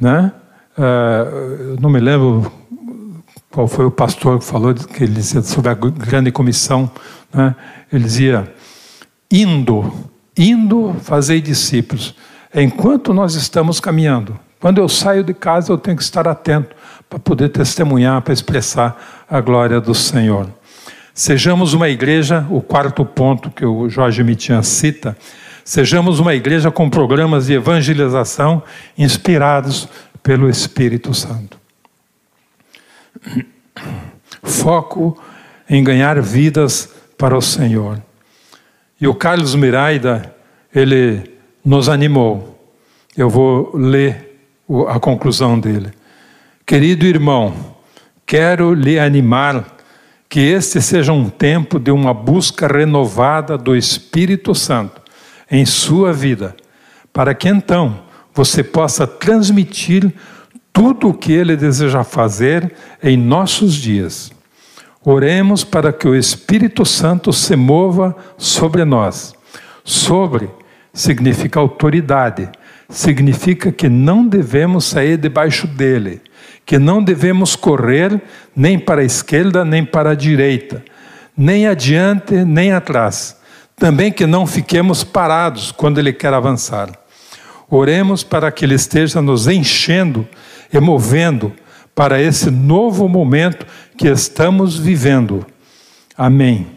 Né? 0.02 0.32
Uh, 0.76 1.80
não 1.80 1.88
me 1.88 2.00
lembro 2.00 2.50
qual 3.52 3.68
foi 3.68 3.84
o 3.84 3.90
pastor 3.90 4.40
que 4.40 4.44
falou 4.44 4.74
que 4.74 5.04
ele 5.04 5.12
dizia 5.12 5.40
sobre 5.42 5.70
a 5.70 5.74
grande 5.74 6.32
comissão. 6.32 6.90
Né? 7.32 7.54
Ele 7.92 8.02
dizia: 8.02 8.52
indo, 9.30 9.94
indo 10.36 10.92
fazer 11.02 11.40
discípulos. 11.40 12.16
Enquanto 12.52 13.14
nós 13.14 13.36
estamos 13.36 13.78
caminhando, 13.78 14.36
quando 14.58 14.78
eu 14.78 14.88
saio 14.88 15.22
de 15.22 15.32
casa, 15.32 15.72
eu 15.72 15.78
tenho 15.78 15.96
que 15.96 16.02
estar 16.02 16.26
atento 16.26 16.74
para 17.08 17.20
poder 17.20 17.50
testemunhar, 17.50 18.20
para 18.22 18.32
expressar 18.32 19.24
a 19.30 19.40
glória 19.40 19.80
do 19.80 19.94
Senhor. 19.94 20.48
Sejamos 21.14 21.74
uma 21.74 21.88
igreja, 21.88 22.44
o 22.50 22.60
quarto 22.60 23.04
ponto 23.04 23.52
que 23.52 23.64
o 23.64 23.88
Jorge 23.88 24.24
Mitian 24.24 24.62
cita, 24.62 25.16
sejamos 25.64 26.18
uma 26.18 26.34
igreja 26.34 26.70
com 26.70 26.88
programas 26.88 27.46
de 27.46 27.54
evangelização 27.54 28.62
inspirados 28.96 29.88
pelo 30.22 30.48
Espírito 30.48 31.14
Santo. 31.14 31.58
Foco 34.42 35.20
em 35.68 35.82
ganhar 35.82 36.20
vidas 36.20 36.92
para 37.16 37.36
o 37.36 37.42
Senhor. 37.42 38.02
E 39.00 39.06
o 39.06 39.14
Carlos 39.14 39.54
Miraida, 39.54 40.34
ele 40.74 41.30
nos 41.64 41.88
animou. 41.88 42.58
Eu 43.16 43.28
vou 43.28 43.70
ler 43.74 44.38
a 44.88 44.98
conclusão 44.98 45.58
dele. 45.58 45.92
Querido 46.64 47.06
irmão, 47.06 47.54
quero 48.24 48.72
lhe 48.74 48.98
animar 48.98 49.76
que 50.28 50.40
este 50.40 50.80
seja 50.80 51.12
um 51.12 51.28
tempo 51.28 51.78
de 51.78 51.90
uma 51.90 52.14
busca 52.14 52.66
renovada 52.66 53.58
do 53.58 53.76
Espírito 53.76 54.54
Santo 54.54 55.01
em 55.52 55.64
sua 55.64 56.12
vida, 56.12 56.56
para 57.12 57.34
que 57.34 57.48
então 57.48 58.02
você 58.34 58.64
possa 58.64 59.06
transmitir 59.06 60.12
tudo 60.72 61.10
o 61.10 61.14
que 61.14 61.32
ele 61.32 61.54
deseja 61.54 62.02
fazer 62.02 62.72
em 63.00 63.16
nossos 63.16 63.74
dias. 63.74 64.32
Oremos 65.04 65.62
para 65.62 65.92
que 65.92 66.08
o 66.08 66.16
Espírito 66.16 66.84
Santo 66.84 67.32
se 67.32 67.54
mova 67.54 68.16
sobre 68.36 68.84
nós. 68.84 69.34
Sobre 69.84 70.50
significa 70.92 71.60
autoridade, 71.60 72.48
significa 72.88 73.70
que 73.70 73.88
não 73.88 74.26
devemos 74.26 74.86
sair 74.86 75.16
debaixo 75.16 75.66
dele 75.66 76.20
que 76.64 76.78
não 76.78 77.02
devemos 77.02 77.56
correr 77.56 78.20
nem 78.54 78.78
para 78.78 79.00
a 79.00 79.04
esquerda 79.04 79.64
nem 79.64 79.84
para 79.84 80.10
a 80.10 80.14
direita, 80.14 80.82
nem 81.36 81.66
adiante 81.66 82.34
nem 82.44 82.72
atrás. 82.72 83.36
Também 83.82 84.12
que 84.12 84.28
não 84.28 84.46
fiquemos 84.46 85.02
parados 85.02 85.72
quando 85.72 85.98
Ele 85.98 86.12
quer 86.12 86.32
avançar. 86.32 86.88
Oremos 87.68 88.22
para 88.22 88.52
que 88.52 88.64
Ele 88.64 88.76
esteja 88.76 89.20
nos 89.20 89.48
enchendo 89.48 90.24
e 90.72 90.78
movendo 90.78 91.52
para 91.92 92.22
esse 92.22 92.48
novo 92.48 93.08
momento 93.08 93.66
que 93.98 94.06
estamos 94.06 94.78
vivendo. 94.78 95.44
Amém. 96.16 96.68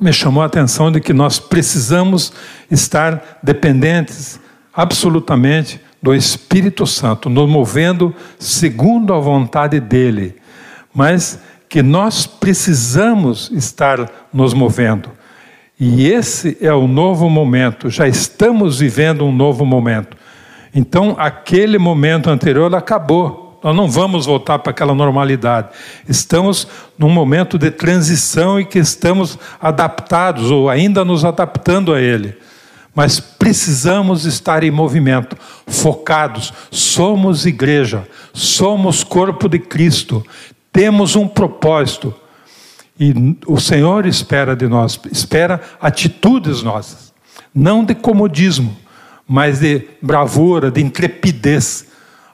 Me 0.00 0.12
chamou 0.12 0.40
a 0.40 0.46
atenção 0.46 0.92
de 0.92 1.00
que 1.00 1.12
nós 1.12 1.40
precisamos 1.40 2.32
estar 2.70 3.40
dependentes 3.42 4.38
absolutamente 4.72 5.80
do 6.00 6.14
Espírito 6.14 6.86
Santo, 6.86 7.28
nos 7.28 7.50
movendo 7.50 8.14
segundo 8.38 9.12
a 9.12 9.18
vontade 9.18 9.80
dele, 9.80 10.36
mas 10.94 11.40
que 11.68 11.82
nós 11.82 12.26
precisamos 12.26 13.50
estar 13.52 14.10
nos 14.32 14.54
movendo. 14.54 15.10
E 15.78 16.08
esse 16.08 16.56
é 16.60 16.72
o 16.72 16.88
novo 16.88 17.28
momento, 17.30 17.88
já 17.88 18.08
estamos 18.08 18.80
vivendo 18.80 19.24
um 19.24 19.32
novo 19.32 19.64
momento. 19.64 20.16
Então, 20.74 21.14
aquele 21.18 21.78
momento 21.78 22.30
anterior 22.30 22.74
acabou. 22.74 23.58
Nós 23.62 23.74
não 23.74 23.88
vamos 23.88 24.26
voltar 24.26 24.58
para 24.60 24.70
aquela 24.70 24.94
normalidade. 24.94 25.68
Estamos 26.08 26.68
num 26.96 27.08
momento 27.08 27.58
de 27.58 27.70
transição 27.70 28.60
e 28.60 28.64
que 28.64 28.78
estamos 28.78 29.38
adaptados 29.60 30.50
ou 30.50 30.68
ainda 30.68 31.04
nos 31.04 31.24
adaptando 31.24 31.92
a 31.92 32.00
ele 32.00 32.36
mas 32.98 33.20
precisamos 33.20 34.24
estar 34.24 34.64
em 34.64 34.72
movimento, 34.72 35.36
focados. 35.68 36.52
Somos 36.68 37.46
igreja, 37.46 38.04
somos 38.34 39.04
corpo 39.04 39.48
de 39.48 39.60
Cristo, 39.60 40.26
temos 40.72 41.16
um 41.16 41.26
propósito. 41.26 42.14
E 42.98 43.36
o 43.46 43.60
Senhor 43.60 44.06
espera 44.06 44.56
de 44.56 44.66
nós, 44.66 44.98
espera 45.12 45.60
atitudes 45.80 46.62
nossas, 46.62 47.12
não 47.54 47.84
de 47.84 47.94
comodismo, 47.94 48.76
mas 49.26 49.60
de 49.60 49.82
bravura, 50.02 50.70
de 50.70 50.80
intrepidez. 50.80 51.86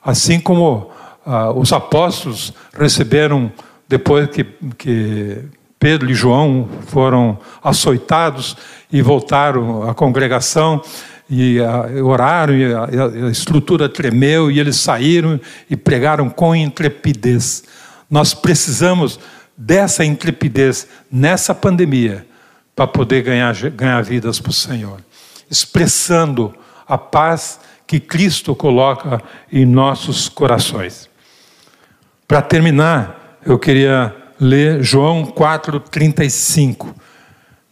Assim 0.03 0.40
como 0.40 0.90
ah, 1.27 1.51
os 1.53 1.73
apóstolos 1.73 2.53
receberam, 2.73 3.53
depois 3.88 4.29
que, 4.31 4.44
que 4.79 5.38
Pedro 5.79 6.11
e 6.11 6.14
João 6.14 6.68
foram 6.87 7.38
açoitados 7.62 8.57
e 8.90 9.03
voltaram 9.03 9.88
à 9.88 9.94
congregação 9.94 10.81
e 11.29 11.59
oraram 12.03 12.55
e 12.55 12.73
a, 12.73 13.27
a 13.27 13.31
estrutura 13.31 13.88
tremeu 13.88 14.51
e 14.51 14.61
eles 14.61 14.77
saíram 14.77 15.40
e 15.68 15.77
pregaram 15.77 16.31
com 16.31 16.55
intrepidez. 16.55 17.64
Nós 18.11 18.35
precisamos 18.35 19.19
dessa 19.57 20.05
intrepidez 20.05 20.87
nessa 21.11 21.55
pandemia 21.55 22.27
para 22.75 22.87
poder 22.87 23.23
ganhar, 23.23 23.55
ganhar 23.71 24.03
vidas 24.03 24.40
para 24.40 24.51
o 24.51 24.55
Senhor, 24.55 25.01
expressando 25.51 26.55
a 26.87 26.99
paz 26.99 27.61
que 27.87 28.01
Cristo 28.01 28.55
coloca 28.55 29.23
em 29.53 29.64
nossos 29.64 30.29
corações. 30.29 31.09
Para 32.27 32.43
terminar, 32.43 33.38
eu 33.45 33.59
queria 33.59 34.14
ler 34.40 34.83
João 34.83 35.27
4,35. 35.27 36.94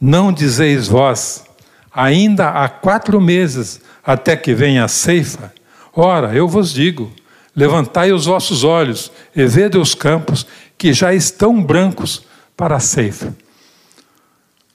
Não 0.00 0.32
dizeis 0.32 0.88
vós, 0.88 1.44
ainda 1.92 2.50
há 2.50 2.68
quatro 2.68 3.20
meses 3.20 3.80
até 4.04 4.36
que 4.36 4.54
venha 4.54 4.84
a 4.84 4.88
ceifa? 4.88 5.52
Ora, 5.94 6.34
eu 6.34 6.46
vos 6.46 6.72
digo: 6.72 7.12
levantai 7.54 8.12
os 8.12 8.26
vossos 8.26 8.64
olhos 8.64 9.12
e 9.34 9.46
vede 9.46 9.78
os 9.78 9.94
campos 9.94 10.46
que 10.76 10.92
já 10.92 11.12
estão 11.12 11.62
brancos 11.62 12.24
para 12.56 12.76
a 12.76 12.80
ceifa. 12.80 13.34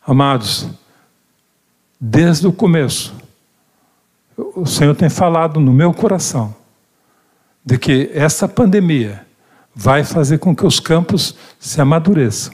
Amados, 0.06 0.68
desde 2.00 2.48
o 2.48 2.54
começo, 2.54 3.14
o 4.38 4.66
Senhor 4.66 4.96
tem 4.96 5.10
falado 5.10 5.60
no 5.60 5.74
meu 5.74 5.94
coração 5.94 6.56
de 7.66 7.78
que 7.78 8.10
essa 8.14 8.48
pandemia 8.48 9.26
vai 9.76 10.04
fazer 10.04 10.38
com 10.38 10.56
que 10.56 10.66
os 10.66 10.80
campos 10.80 11.36
se 11.60 11.82
amadureçam. 11.82 12.54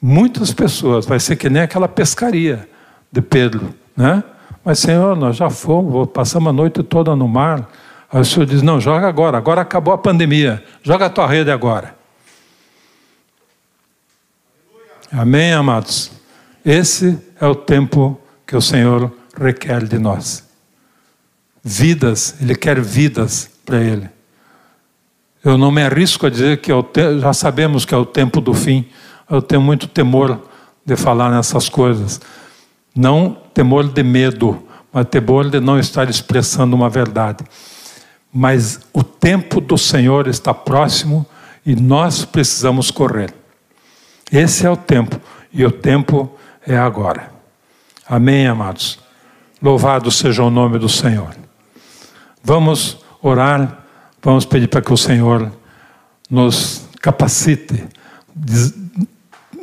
Muitas 0.00 0.52
pessoas, 0.52 1.06
vai 1.06 1.20
ser 1.20 1.36
que 1.36 1.48
nem 1.48 1.62
aquela 1.62 1.88
pescaria 1.88 2.68
de 3.10 3.22
Pedro, 3.22 3.74
né? 3.96 4.22
Mas, 4.64 4.78
Senhor, 4.78 5.14
nós 5.14 5.36
já 5.36 5.48
fomos, 5.48 6.08
passamos 6.10 6.48
a 6.48 6.52
noite 6.52 6.82
toda 6.82 7.14
no 7.14 7.28
mar. 7.28 7.70
Aí 8.14 8.20
o 8.20 8.24
Senhor 8.24 8.46
diz: 8.46 8.62
Não, 8.62 8.80
joga 8.80 9.08
agora, 9.08 9.36
agora 9.36 9.60
acabou 9.60 9.92
a 9.92 9.98
pandemia, 9.98 10.64
joga 10.84 11.06
a 11.06 11.10
tua 11.10 11.26
rede 11.26 11.50
agora. 11.50 11.96
Amém, 15.10 15.52
amados? 15.52 16.12
Esse 16.64 17.18
é 17.40 17.46
o 17.46 17.56
tempo 17.56 18.20
que 18.46 18.54
o 18.54 18.60
Senhor 18.60 19.12
requer 19.36 19.84
de 19.84 19.98
nós. 19.98 20.48
Vidas, 21.62 22.36
Ele 22.40 22.54
quer 22.54 22.80
vidas 22.80 23.50
para 23.66 23.80
Ele. 23.80 24.08
Eu 25.44 25.58
não 25.58 25.72
me 25.72 25.82
arrisco 25.82 26.26
a 26.26 26.30
dizer 26.30 26.60
que 26.60 26.70
é 26.70 26.82
te... 26.84 27.18
já 27.18 27.32
sabemos 27.32 27.84
que 27.84 27.94
é 27.94 27.98
o 27.98 28.06
tempo 28.06 28.40
do 28.40 28.54
fim. 28.54 28.88
Eu 29.28 29.42
tenho 29.42 29.60
muito 29.60 29.88
temor 29.88 30.40
de 30.86 30.94
falar 30.94 31.30
nessas 31.30 31.68
coisas. 31.68 32.20
Não 32.94 33.36
temor 33.52 33.88
de 33.88 34.04
medo, 34.04 34.64
mas 34.92 35.04
temor 35.08 35.50
de 35.50 35.58
não 35.58 35.80
estar 35.80 36.08
expressando 36.08 36.76
uma 36.76 36.88
verdade. 36.88 37.44
Mas 38.36 38.80
o 38.92 39.04
tempo 39.04 39.60
do 39.60 39.78
Senhor 39.78 40.26
está 40.26 40.52
próximo 40.52 41.24
e 41.64 41.76
nós 41.76 42.24
precisamos 42.24 42.90
correr. 42.90 43.32
Esse 44.32 44.66
é 44.66 44.70
o 44.70 44.76
tempo, 44.76 45.20
e 45.52 45.64
o 45.64 45.70
tempo 45.70 46.36
é 46.66 46.76
agora. 46.76 47.30
Amém, 48.06 48.48
amados? 48.48 48.98
Louvado 49.62 50.10
seja 50.10 50.42
o 50.42 50.50
nome 50.50 50.78
do 50.78 50.88
Senhor. 50.88 51.34
Vamos 52.42 52.98
orar, 53.22 53.84
vamos 54.20 54.44
pedir 54.44 54.66
para 54.66 54.82
que 54.82 54.92
o 54.92 54.96
Senhor 54.96 55.52
nos 56.28 56.86
capacite, 57.00 57.86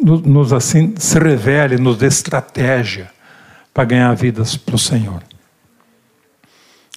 nos 0.02 0.54
assim 0.54 0.96
se 0.98 1.20
revele, 1.20 1.78
nos 1.78 1.98
dê 1.98 2.08
estratégia 2.08 3.12
para 3.74 3.84
ganhar 3.84 4.14
vidas 4.16 4.56
para 4.56 4.76
o 4.76 4.80
Senhor. 4.80 5.22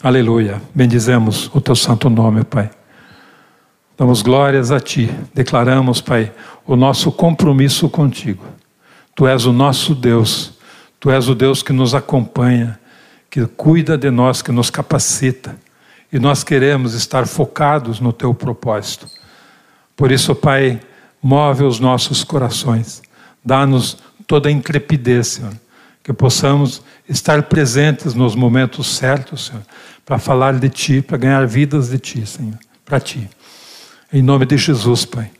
Aleluia. 0.05 0.61
Bendizemos 0.75 1.51
o 1.55 1.63
teu 1.63 1.75
santo 1.75 2.11
nome, 2.11 2.45
Pai. 2.45 2.69
Damos 3.97 4.21
glórias 4.21 4.71
a 4.71 4.79
Ti. 4.79 5.11
Declaramos, 5.33 6.03
Pai, 6.03 6.31
o 6.67 6.77
nosso 6.77 7.11
compromisso 7.11 7.89
contigo. 7.89 8.45
Tu 9.15 9.27
és 9.27 9.47
o 9.47 9.53
nosso 9.55 9.95
Deus. 9.95 10.59
Tu 11.01 11.11
és 11.11 11.27
o 11.27 11.35
Deus 11.35 11.63
que 11.63 11.73
nos 11.73 11.95
acompanha, 11.95 12.79
que 13.31 13.47
cuida 13.47 13.97
de 13.97 14.11
nós, 14.11 14.43
que 14.43 14.53
nos 14.53 14.69
capacita. 14.69 15.57
E 16.13 16.19
nós 16.19 16.45
queremos 16.45 16.93
estar 16.93 17.27
focados 17.27 17.99
no 17.99 18.13
Teu 18.13 18.35
propósito. 18.35 19.07
Por 19.97 20.13
isso, 20.13 20.35
Pai, 20.35 20.81
move 21.23 21.65
os 21.65 21.81
nossos 21.81 22.23
corações. 22.23 23.03
Dá-nos 23.43 23.97
toda 24.27 24.51
a 24.51 24.53
intrepidez, 24.53 25.29
Senhor. 25.29 25.55
Que 26.03 26.13
possamos 26.13 26.83
estar 27.09 27.45
presentes 27.45 28.13
nos 28.13 28.35
momentos 28.35 28.95
certos, 28.95 29.47
Senhor, 29.47 29.63
para 30.05 30.19
falar 30.19 30.59
de 30.59 30.69
Ti, 30.69 31.03
para 31.03 31.17
ganhar 31.17 31.47
vidas 31.47 31.89
de 31.89 31.99
Ti, 31.99 32.27
Senhor, 32.27 32.59
para 32.85 33.01
Ti. 33.01 33.29
Em 34.13 34.23
nome 34.23 34.47
de 34.47 34.57
Jesus, 34.57 35.05
Pai. 35.05 35.31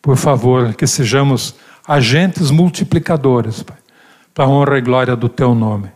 Por 0.00 0.16
favor, 0.16 0.74
que 0.74 0.86
sejamos 0.86 1.54
agentes 1.86 2.50
multiplicadores, 2.50 3.62
Pai, 3.62 3.78
para 4.34 4.44
a 4.44 4.48
honra 4.48 4.78
e 4.78 4.80
glória 4.80 5.16
do 5.16 5.28
Teu 5.28 5.54
nome. 5.54 5.88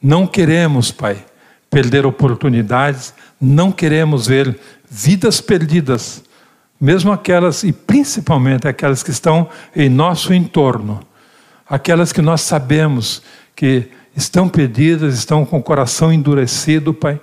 Não 0.00 0.26
queremos, 0.26 0.90
Pai, 0.90 1.24
perder 1.70 2.06
oportunidades, 2.06 3.14
não 3.40 3.72
queremos 3.72 4.26
ver 4.26 4.58
vidas 4.88 5.40
perdidas, 5.40 6.22
mesmo 6.80 7.12
aquelas, 7.12 7.62
e 7.62 7.72
principalmente 7.72 8.68
aquelas 8.68 9.02
que 9.02 9.10
estão 9.10 9.48
em 9.74 9.88
nosso 9.88 10.32
entorno, 10.32 11.00
aquelas 11.68 12.12
que 12.12 12.22
nós 12.22 12.42
sabemos 12.42 13.22
que 13.56 13.88
estão 14.16 14.48
perdidas, 14.48 15.14
estão 15.14 15.44
com 15.44 15.58
o 15.58 15.62
coração 15.62 16.12
endurecido, 16.12 16.94
Pai. 16.94 17.20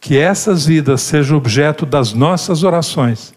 Que 0.00 0.18
essas 0.18 0.66
vidas 0.66 1.00
sejam 1.02 1.38
objeto 1.38 1.86
das 1.86 2.12
nossas 2.12 2.62
orações 2.62 3.34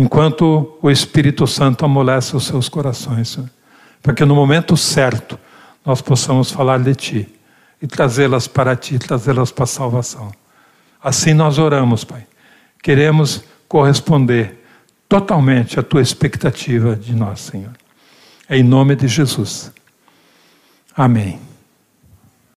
enquanto 0.00 0.78
o 0.80 0.90
Espírito 0.90 1.46
Santo 1.46 1.84
amolece 1.84 2.34
os 2.34 2.46
seus 2.46 2.70
corações, 2.70 3.38
para 4.02 4.14
que 4.14 4.24
no 4.24 4.34
momento 4.34 4.74
certo 4.74 5.38
nós 5.84 6.00
possamos 6.00 6.50
falar 6.50 6.78
de 6.78 6.94
Ti 6.94 7.28
e 7.82 7.86
trazê-las 7.86 8.48
para 8.48 8.74
Ti, 8.74 8.98
trazê-las 8.98 9.52
para 9.52 9.64
a 9.64 9.66
salvação. 9.66 10.32
Assim 11.02 11.34
nós 11.34 11.58
oramos, 11.58 12.02
Pai. 12.02 12.26
Queremos 12.82 13.44
corresponder 13.68 14.64
totalmente 15.06 15.78
à 15.78 15.82
Tua 15.82 16.00
expectativa 16.00 16.96
de 16.96 17.14
nós, 17.14 17.40
Senhor. 17.40 17.72
Em 18.48 18.62
nome 18.62 18.96
de 18.96 19.06
Jesus. 19.06 19.70
Amém. 20.96 21.49